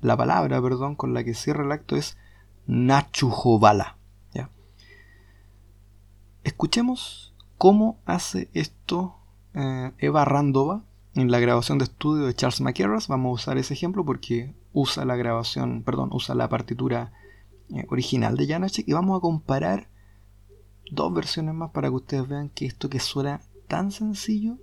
la 0.00 0.16
palabra, 0.16 0.60
perdón, 0.60 0.96
con 0.96 1.14
la 1.14 1.24
que 1.24 1.34
cierra 1.34 1.64
el 1.64 1.72
acto 1.72 1.96
es 1.96 2.16
Nachujovala. 2.66 3.96
Escuchemos 6.44 7.34
cómo 7.58 7.98
hace 8.06 8.48
esto 8.54 9.16
eh, 9.52 9.92
Eva 9.98 10.24
Randova 10.24 10.84
en 11.14 11.30
la 11.30 11.40
grabación 11.40 11.78
de 11.78 11.84
estudio 11.84 12.26
de 12.26 12.34
Charles 12.34 12.60
McCarras. 12.60 13.08
Vamos 13.08 13.30
a 13.30 13.34
usar 13.34 13.58
ese 13.58 13.74
ejemplo 13.74 14.04
porque 14.04 14.54
usa 14.72 15.04
la 15.04 15.16
grabación, 15.16 15.82
perdón, 15.82 16.10
usa 16.12 16.34
la 16.34 16.48
partitura 16.48 17.12
eh, 17.70 17.84
original 17.88 18.36
de 18.36 18.46
Janacek 18.46 18.88
y 18.88 18.92
vamos 18.92 19.18
a 19.18 19.20
comparar 19.20 19.88
dos 20.90 21.12
versiones 21.12 21.54
más 21.54 21.70
para 21.70 21.88
que 21.88 21.94
ustedes 21.94 22.28
vean 22.28 22.48
que 22.50 22.66
esto 22.66 22.88
que 22.88 23.00
suena 23.00 23.42
tan 23.66 23.92
sencillo 23.92 24.58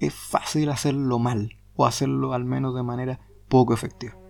es 0.00 0.12
fácil 0.12 0.68
hacerlo 0.70 1.18
mal 1.18 1.56
o 1.76 1.86
hacerlo 1.86 2.32
al 2.32 2.44
menos 2.44 2.74
de 2.74 2.82
manera 2.82 3.20
poco 3.48 3.74
efectiva. 3.74 4.21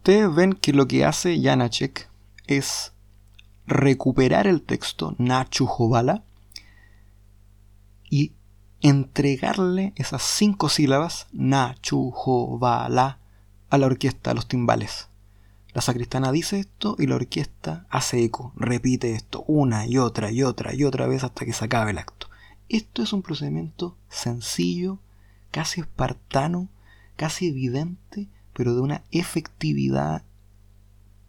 Ustedes 0.00 0.34
ven 0.34 0.54
que 0.54 0.72
lo 0.72 0.88
que 0.88 1.04
hace 1.04 1.42
Janacek 1.42 2.08
es 2.46 2.92
recuperar 3.66 4.46
el 4.46 4.62
texto 4.62 5.14
Nachu 5.18 5.66
Jovala 5.66 6.24
y 8.08 8.32
entregarle 8.80 9.92
esas 9.96 10.22
cinco 10.22 10.70
sílabas 10.70 11.26
Nachu 11.32 12.12
Jovala 12.12 13.18
a 13.68 13.76
la 13.76 13.86
orquesta, 13.86 14.30
a 14.30 14.34
los 14.34 14.48
timbales. 14.48 15.08
La 15.74 15.82
sacristana 15.82 16.32
dice 16.32 16.60
esto 16.60 16.96
y 16.98 17.06
la 17.06 17.16
orquesta 17.16 17.84
hace 17.90 18.24
eco, 18.24 18.54
repite 18.56 19.12
esto 19.12 19.44
una 19.48 19.86
y 19.86 19.98
otra 19.98 20.32
y 20.32 20.42
otra 20.42 20.74
y 20.74 20.84
otra 20.84 21.06
vez 21.08 21.24
hasta 21.24 21.44
que 21.44 21.52
se 21.52 21.66
acabe 21.66 21.90
el 21.90 21.98
acto. 21.98 22.28
Esto 22.70 23.02
es 23.02 23.12
un 23.12 23.20
procedimiento 23.20 23.98
sencillo, 24.08 24.98
casi 25.50 25.82
espartano, 25.82 26.70
casi 27.16 27.48
evidente, 27.48 28.28
pero 28.60 28.74
de 28.74 28.82
una 28.82 29.04
efectividad. 29.10 30.22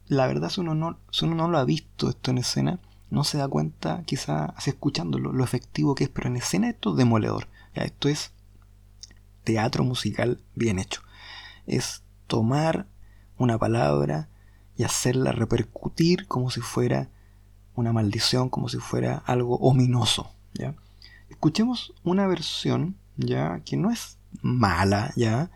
La 0.07 0.27
verdad, 0.27 0.49
si 0.49 0.59
uno 0.59 0.75
no, 0.75 0.99
uno 1.21 1.33
no 1.33 1.47
lo 1.47 1.59
ha 1.59 1.63
visto 1.63 2.09
esto 2.09 2.29
en 2.29 2.39
escena, 2.39 2.81
no 3.09 3.23
se 3.23 3.37
da 3.37 3.47
cuenta, 3.47 4.03
quizá 4.03 4.47
así 4.47 4.71
escuchándolo, 4.71 5.31
lo 5.31 5.45
efectivo 5.45 5.95
que 5.95 6.03
es, 6.03 6.09
pero 6.09 6.27
en 6.27 6.35
escena 6.35 6.67
esto 6.67 6.91
es 6.91 6.97
demoledor. 6.97 7.47
esto 7.73 8.09
es 8.09 8.33
teatro 9.45 9.85
musical 9.85 10.41
bien 10.55 10.77
hecho. 10.77 11.03
Es 11.67 12.03
tomar 12.27 12.87
una 13.37 13.57
palabra 13.57 14.27
y 14.75 14.83
hacerla 14.83 15.31
repercutir 15.31 16.27
como 16.27 16.51
si 16.51 16.59
fuera 16.59 17.11
una 17.75 17.93
maldición, 17.93 18.49
como 18.49 18.67
si 18.67 18.79
fuera 18.79 19.23
algo 19.25 19.55
ominoso. 19.55 20.33
¿ya? 20.53 20.75
Escuchemos 21.29 21.93
una 22.03 22.27
versión 22.27 22.97
ya 23.15 23.61
que 23.63 23.77
no 23.77 23.89
es 23.89 24.17
mala, 24.41 25.13
ya, 25.15 25.49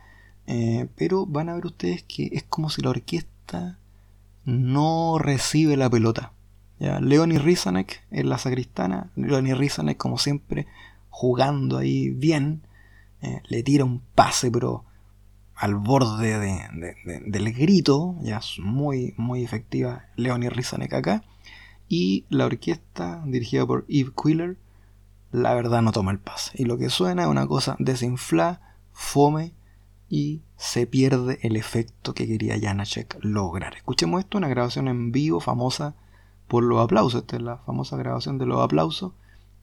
eh, 0.46 0.88
pero 0.96 1.26
van 1.26 1.48
a 1.48 1.54
ver 1.54 1.66
ustedes 1.66 2.02
que 2.04 2.30
es 2.32 2.44
como 2.44 2.70
si 2.70 2.82
la 2.82 2.90
orquesta 2.90 3.78
no 4.44 5.18
recibe 5.18 5.76
la 5.76 5.90
pelota. 5.90 6.32
¿ya? 6.78 7.00
Leonie 7.00 7.38
Rizanek 7.38 8.04
en 8.10 8.28
la 8.28 8.38
sacristana, 8.38 9.10
Leonie 9.16 9.54
Rizanek 9.54 9.96
como 9.96 10.18
siempre 10.18 10.66
jugando 11.10 11.78
ahí 11.78 12.10
bien, 12.10 12.62
eh, 13.22 13.40
le 13.48 13.62
tira 13.62 13.84
un 13.84 14.00
pase 14.14 14.50
pero 14.50 14.84
al 15.54 15.74
borde 15.74 16.38
del 17.24 17.52
grito, 17.54 18.16
ya 18.20 18.38
es 18.38 18.58
muy, 18.58 19.14
muy 19.16 19.42
efectiva 19.42 20.04
Leonie 20.14 20.50
Rizanek 20.50 20.92
acá, 20.92 21.24
y 21.88 22.26
la 22.28 22.44
orquesta 22.44 23.22
dirigida 23.24 23.66
por 23.66 23.86
Eve 23.88 24.10
Quiller, 24.22 24.58
la 25.32 25.54
verdad 25.54 25.80
no 25.80 25.92
toma 25.92 26.12
el 26.12 26.18
pase, 26.18 26.52
y 26.54 26.66
lo 26.66 26.76
que 26.76 26.90
suena 26.90 27.22
es 27.22 27.28
una 27.28 27.46
cosa 27.46 27.76
desinflada, 27.78 28.76
fome, 28.92 29.54
y 30.08 30.42
se 30.56 30.86
pierde 30.86 31.38
el 31.42 31.56
efecto 31.56 32.14
que 32.14 32.26
quería 32.26 32.58
Janacek 32.60 33.18
lograr. 33.22 33.76
Escuchemos 33.76 34.20
esto, 34.20 34.38
una 34.38 34.48
grabación 34.48 34.88
en 34.88 35.12
vivo 35.12 35.40
famosa 35.40 35.94
por 36.48 36.62
los 36.62 36.82
aplausos. 36.82 37.22
Esta 37.22 37.36
es 37.36 37.42
la 37.42 37.58
famosa 37.58 37.96
grabación 37.96 38.38
de 38.38 38.46
los 38.46 38.62
aplausos. 38.62 39.12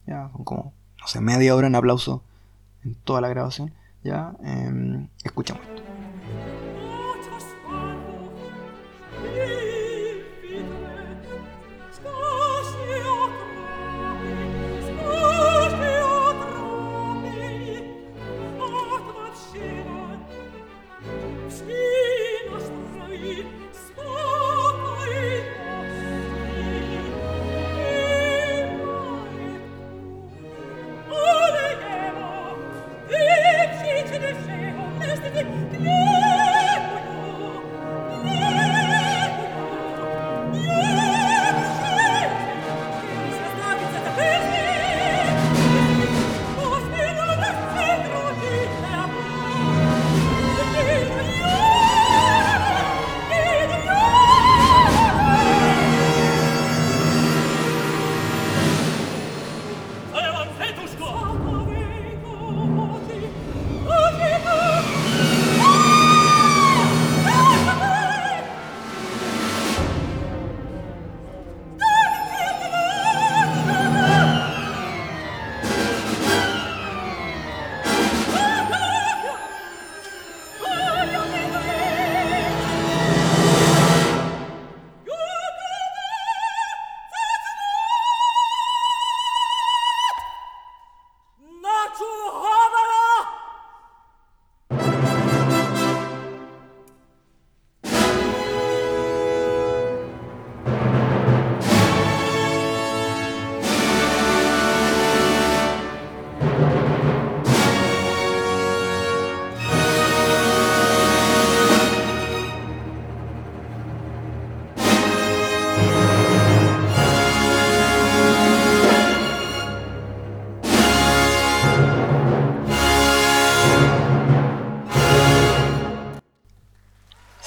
Ya, 0.06 0.30
como, 0.44 0.74
no 1.00 1.06
sé, 1.06 1.20
media 1.20 1.54
hora 1.56 1.66
en 1.66 1.74
aplauso 1.74 2.22
en 2.84 2.94
toda 2.94 3.20
la 3.20 3.28
grabación. 3.28 3.72
Ya, 4.02 4.36
eh, 4.44 5.08
escuchemos 5.24 5.62
esto. 5.62 5.93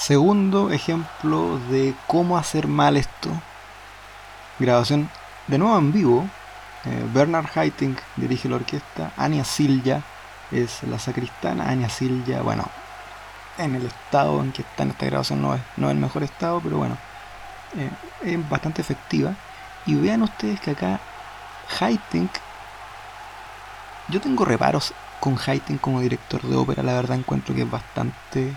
Segundo 0.08 0.72
ejemplo 0.72 1.60
de 1.70 1.94
cómo 2.08 2.38
hacer 2.38 2.70
mal 2.70 2.96
esto. 2.96 3.30
Grabación 4.58 5.10
de 5.48 5.58
nuevo 5.58 5.78
en 5.78 5.92
vivo. 5.92 6.30
Eh, 6.86 7.06
Bernard 7.14 7.48
Haitink 7.54 8.00
dirige 8.16 8.48
la 8.48 8.56
orquesta. 8.56 9.12
Anya 9.18 9.44
Silja 9.44 10.04
es 10.50 10.82
la 10.84 10.98
sacristana. 10.98 11.70
Anya 11.70 11.90
Silja, 11.90 12.42
bueno, 12.42 12.64
en 13.58 13.76
el 13.76 13.86
estado 13.86 14.40
en 14.40 14.54
que 14.54 14.62
está 14.62 14.84
en 14.84 14.92
esta 14.92 15.08
grabación 15.08 15.42
no 15.42 15.56
es, 15.56 15.62
no 15.76 15.88
es 15.88 15.92
el 15.92 16.00
mejor 16.00 16.24
estado, 16.24 16.62
pero 16.62 16.78
bueno, 16.78 16.98
eh, 17.76 17.92
es 18.24 18.50
bastante 18.50 18.82
efectiva. 18.82 19.34
Y 19.86 19.96
vean 19.96 20.22
ustedes 20.22 20.62
que 20.62 20.72
acá 20.72 21.02
Haitink, 21.82 22.32
yo 24.08 24.22
tengo 24.22 24.46
reparos 24.46 24.94
con 25.20 25.38
Haitink 25.38 25.82
como 25.82 26.00
director 26.00 26.42
de 26.44 26.56
ópera, 26.56 26.82
la 26.82 26.94
verdad 26.94 27.18
encuentro 27.18 27.54
que 27.54 27.64
es 27.64 27.70
bastante 27.70 28.56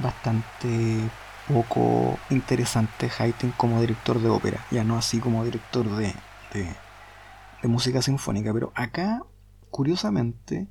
bastante 0.00 1.10
poco 1.48 2.18
interesante 2.30 3.10
Haydn 3.18 3.52
como 3.56 3.80
director 3.80 4.20
de 4.20 4.28
ópera, 4.28 4.64
ya 4.70 4.84
no 4.84 4.96
así 4.96 5.18
como 5.18 5.44
director 5.44 5.88
de, 5.96 6.14
de, 6.52 7.68
música 7.68 8.02
sinfónica, 8.02 8.52
pero 8.52 8.72
acá, 8.74 9.22
curiosamente, 9.70 10.68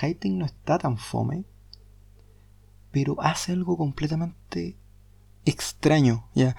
Haydn 0.00 0.38
no 0.38 0.46
está 0.46 0.78
tan 0.78 0.98
fome, 0.98 1.44
pero 2.90 3.20
hace 3.20 3.52
algo 3.52 3.76
completamente 3.76 4.76
extraño, 5.44 6.28
ya. 6.34 6.56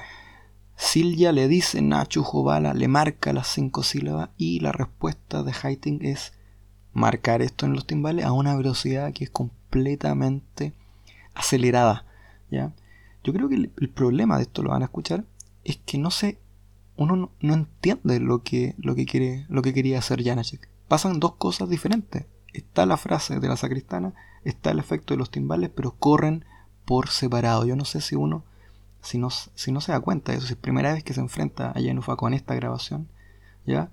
Silvia 0.78 1.32
le 1.32 1.48
dice 1.48 1.82
Nacho 1.82 2.22
Jovala, 2.22 2.74
le 2.74 2.89
marca 2.89 3.32
las 3.32 3.48
cinco 3.48 3.82
sílabas 3.82 4.32
y 4.36 4.60
la 4.60 4.74
respuesta 4.74 5.41
de 5.41 5.54
Haydn 5.54 6.04
es 6.04 6.34
marcar 6.91 7.41
esto 7.41 7.66
en 7.66 7.74
los 7.74 7.88
timbales 7.88 8.26
a 8.26 8.34
una 8.34 8.56
velocidad 8.58 9.14
que 9.14 9.24
es 9.24 9.30
completamente 9.30 10.74
acelerada. 11.36 12.06
¿ya? 12.50 12.74
Yo 13.24 13.34
creo 13.34 13.50
que 13.50 13.56
el, 13.56 13.90
problema 13.90 14.38
de 14.38 14.44
esto, 14.44 14.64
lo 14.64 14.72
van 14.72 14.82
a 14.82 14.86
escuchar, 14.86 15.26
es 15.64 15.78
que 15.78 15.98
no 15.98 16.12
sé, 16.12 16.40
uno 16.96 17.32
no, 17.40 17.54
entiende 17.54 18.20
lo 18.20 18.42
que, 18.44 18.76
lo, 18.78 18.96
que 18.96 19.06
quiere, 19.06 19.46
lo 19.50 19.62
que 19.62 19.74
quería 19.74 20.00
hacer 20.00 20.24
Janacek. 20.24 20.70
Pasan 20.88 21.20
dos 21.20 21.36
cosas 21.36 21.70
diferentes. 21.70 22.26
Está 22.54 22.86
la 22.86 22.98
frase 22.98 23.40
de 23.40 23.48
la 23.48 23.58
sacristana, 23.58 24.14
está 24.44 24.72
el 24.72 24.80
efecto 24.80 25.14
de 25.14 25.18
los 25.18 25.30
timbales, 25.30 25.72
pero 25.76 25.92
corren 25.92 26.46
por 26.86 27.10
separado. 27.10 27.66
Yo 27.66 27.76
no 27.76 27.86
sé 27.86 28.00
si 28.02 28.16
uno 28.16 28.44
si 29.06 29.20
no, 29.20 29.30
si 29.30 29.72
no 29.72 29.82
se 29.82 29.92
da 29.92 30.00
cuenta 30.00 30.32
de 30.32 30.40
eso, 30.40 30.48
si 30.48 30.54
es 30.54 30.60
primera 30.60 30.92
vez 30.92 31.04
que 31.04 31.14
se 31.14 31.22
enfrenta 31.22 31.72
a 31.72 31.80
Yenufa 31.80 32.16
con 32.16 32.34
esta 32.34 32.56
grabación, 32.56 33.08
¿ya? 33.66 33.92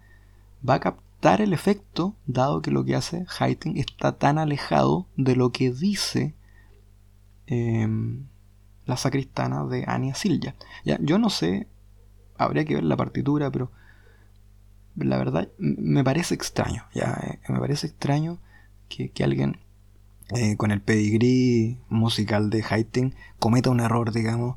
Va 0.67 0.75
a 0.75 0.81
captar 0.81 1.43
el 1.43 1.53
efecto, 1.53 2.17
dado 2.27 2.63
que 2.63 2.71
lo 2.71 2.85
que 2.85 2.97
hace 2.97 3.27
Haydn 3.39 3.77
está 3.77 4.13
tan 4.17 4.39
alejado 4.39 5.07
de 5.17 5.37
lo 5.37 5.53
que 5.53 5.71
dice 5.71 6.35
em, 7.47 8.27
la 8.87 8.97
sacristana 8.97 9.65
de 9.65 9.85
Ania 9.87 10.15
Silja. 10.15 10.55
Ya, 10.85 10.99
yo 11.01 11.19
no 11.19 11.31
sé, 11.31 11.69
habría 12.37 12.65
que 12.65 12.75
ver 12.75 12.85
la 12.85 12.97
partitura, 12.97 13.51
pero 13.51 13.71
la 14.97 15.17
verdad 15.17 15.49
me 15.59 16.05
parece 16.05 16.35
extraño, 16.35 16.85
ya, 16.95 17.19
eh, 17.23 17.53
me 17.53 17.59
parece 17.59 17.87
extraño 17.87 18.39
que, 18.89 19.11
alguien 19.25 19.59
eh, 20.35 20.57
con 20.57 20.71
el 20.71 20.81
pedigrí 20.81 21.79
musical 21.89 22.51
de 22.51 22.63
Haydn 22.69 23.15
cometa 23.39 23.71
un 23.71 23.81
error, 23.81 24.13
digamos, 24.13 24.57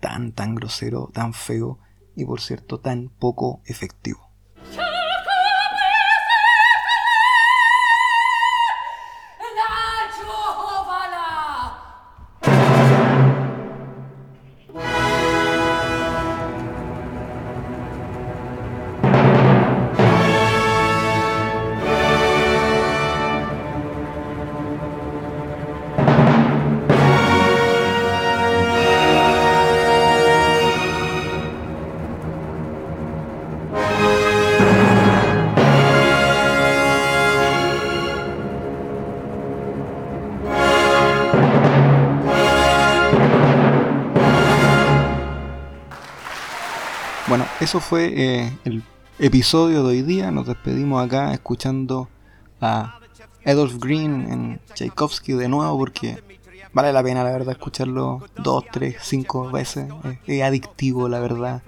tan, 0.00 0.32
tan 0.32 0.54
grosero, 0.54 1.10
tan 1.12 1.34
feo 1.34 1.78
y 2.16 2.24
por 2.24 2.40
cierto 2.40 2.80
tan 2.80 3.10
poco 3.18 3.60
efectivo. 3.66 4.25
Eso 47.60 47.80
fue 47.80 48.12
eh, 48.14 48.58
el 48.64 48.82
episodio 49.18 49.82
de 49.82 49.88
hoy 49.88 50.02
día. 50.02 50.30
Nos 50.30 50.46
despedimos 50.46 51.04
acá 51.04 51.32
escuchando 51.32 52.08
a 52.60 52.98
Adolf 53.44 53.76
Green 53.78 54.30
en 54.30 54.60
Tchaikovsky 54.74 55.32
de 55.32 55.48
nuevo 55.48 55.78
porque 55.78 56.22
vale 56.72 56.92
la 56.92 57.02
pena 57.02 57.24
la 57.24 57.30
verdad 57.30 57.52
escucharlo 57.52 58.22
dos, 58.36 58.64
tres, 58.70 58.96
cinco 59.00 59.50
veces. 59.50 59.88
Es, 60.26 60.42
adictivo 60.42 61.08
la 61.08 61.20
verdad 61.20 61.62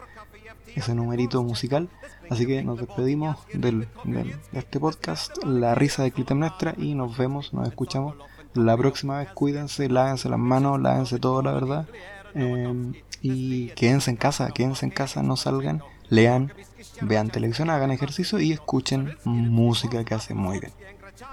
ese 0.75 0.95
numerito 0.95 1.43
musical. 1.43 1.89
Así 2.31 2.47
que 2.47 2.63
nos 2.63 2.79
despedimos 2.79 3.39
del, 3.55 3.89
de 4.05 4.37
este 4.53 4.79
podcast, 4.79 5.43
La 5.45 5.75
risa 5.75 6.03
de 6.03 6.13
Clitemnestra, 6.13 6.75
y 6.77 6.95
nos 6.95 7.17
vemos, 7.17 7.55
nos 7.55 7.67
escuchamos 7.67 8.17
la 8.53 8.77
próxima 8.77 9.19
vez. 9.19 9.31
Cuídense, 9.33 9.89
lávense 9.89 10.29
las 10.29 10.39
manos, 10.39 10.79
lávense 10.79 11.19
todo, 11.19 11.41
la 11.41 11.53
verdad. 11.53 11.89
Em, 12.35 12.93
y 13.23 13.69
quédense 13.71 14.11
en 14.11 14.17
casa, 14.17 14.51
quédense 14.51 14.87
en 14.87 14.91
casa, 14.91 15.23
no 15.23 15.37
salgan, 15.37 15.83
lean, 16.09 16.53
vean 17.01 17.31
televisión, 17.31 17.71
hagan 17.71 17.91
ejercicio 17.91 18.39
y 18.41 18.53
escuchen 18.53 19.17
música 19.25 20.05
que 20.05 20.15
hace 20.15 20.35
muy 20.35 20.61
bien. 20.61 20.73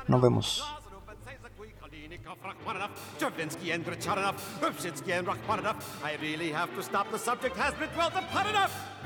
Nos 0.07 0.21
vemos. 0.21 0.63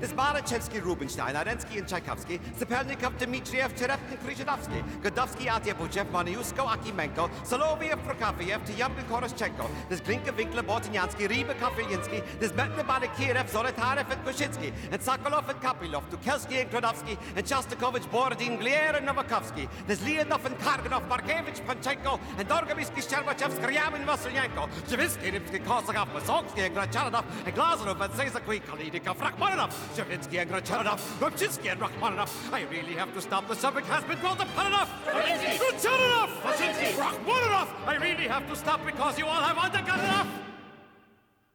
Marachevsky, 0.00 0.82
Rubinstein, 0.82 1.34
Arensky 1.34 1.78
and 1.78 1.88
Tchaikovsky, 1.88 2.38
Sapelnikov, 2.58 3.18
Dmitriev, 3.18 3.72
Cherepkin, 3.76 4.18
Kryzhidovsky, 4.24 4.82
Godovsky, 5.02 5.46
Atyabuchev, 5.46 6.10
Maniusko, 6.10 6.66
Akimenko, 6.66 7.30
Soloviev, 7.44 8.02
Prokofiev, 8.04 8.64
Tyambin, 8.66 9.04
Koroschenko, 9.08 9.68
there's 9.88 10.00
Glinka, 10.00 10.36
Winkler, 10.36 10.62
Bortynyansky, 10.62 11.28
Riba, 11.28 11.54
Kofilinsky, 11.58 12.22
there's 12.38 12.52
Metna, 12.52 12.84
Balakirev, 12.84 13.50
Zolotarev, 13.50 14.10
and 14.10 14.24
Koshinsky, 14.24 14.72
and 14.90 15.00
Sokolov 15.00 15.48
and 15.48 15.60
Kopilov, 15.60 16.02
Tukelski 16.10 16.62
and 16.62 16.70
Krodovsky, 16.70 17.16
and 17.36 17.46
Shostakovich, 17.46 18.08
Borodin, 18.10 18.58
Glier, 18.58 18.96
and 18.96 19.06
Novakovsky, 19.08 19.68
there's 19.86 20.00
Leonov 20.00 20.44
and 20.44 20.58
Karganov, 20.58 21.08
Markevich, 21.08 21.64
Panchenko, 21.66 22.20
and 22.38 22.48
Dorgomitsky, 22.48 23.02
Sherbachev, 23.02 23.52
Skryabin, 23.58 24.04
Vasilyenko, 24.04 24.68
Javinsky, 24.88 25.32
Ripsky, 25.32 25.64
Kosakov, 25.64 26.08
Vasonsky, 26.12 26.66
and 26.66 26.76
Grachanov, 26.76 27.24
and 27.44 27.54
Glazarov, 27.54 28.00
and 28.00 28.12
Sezakui, 28.14 28.60
Kalidikov, 28.62 29.16
Rachmaninoff, 29.16 29.85
Shavinsky 29.94 30.40
and 30.40 30.50
Grachanov, 30.50 30.98
Rubchinsky 31.18 31.70
and 31.70 31.80
Rachmaninoff. 31.80 32.52
I 32.52 32.62
really 32.64 32.94
have 32.94 33.12
to 33.14 33.20
stop. 33.20 33.46
The 33.48 33.54
subject 33.54 33.86
has 33.88 34.04
been 34.04 34.18
dwelt 34.18 34.40
upon 34.40 34.66
enough. 34.66 34.90
Grachanov! 35.06 36.30
Rachmaninoff! 36.42 37.68
I 37.86 37.96
really 38.00 38.28
have 38.28 38.48
to 38.48 38.56
stop 38.56 38.84
because 38.84 39.18
you 39.18 39.26
all 39.26 39.42
have 39.42 39.58
undergone 39.58 40.00
enough. 40.00 40.28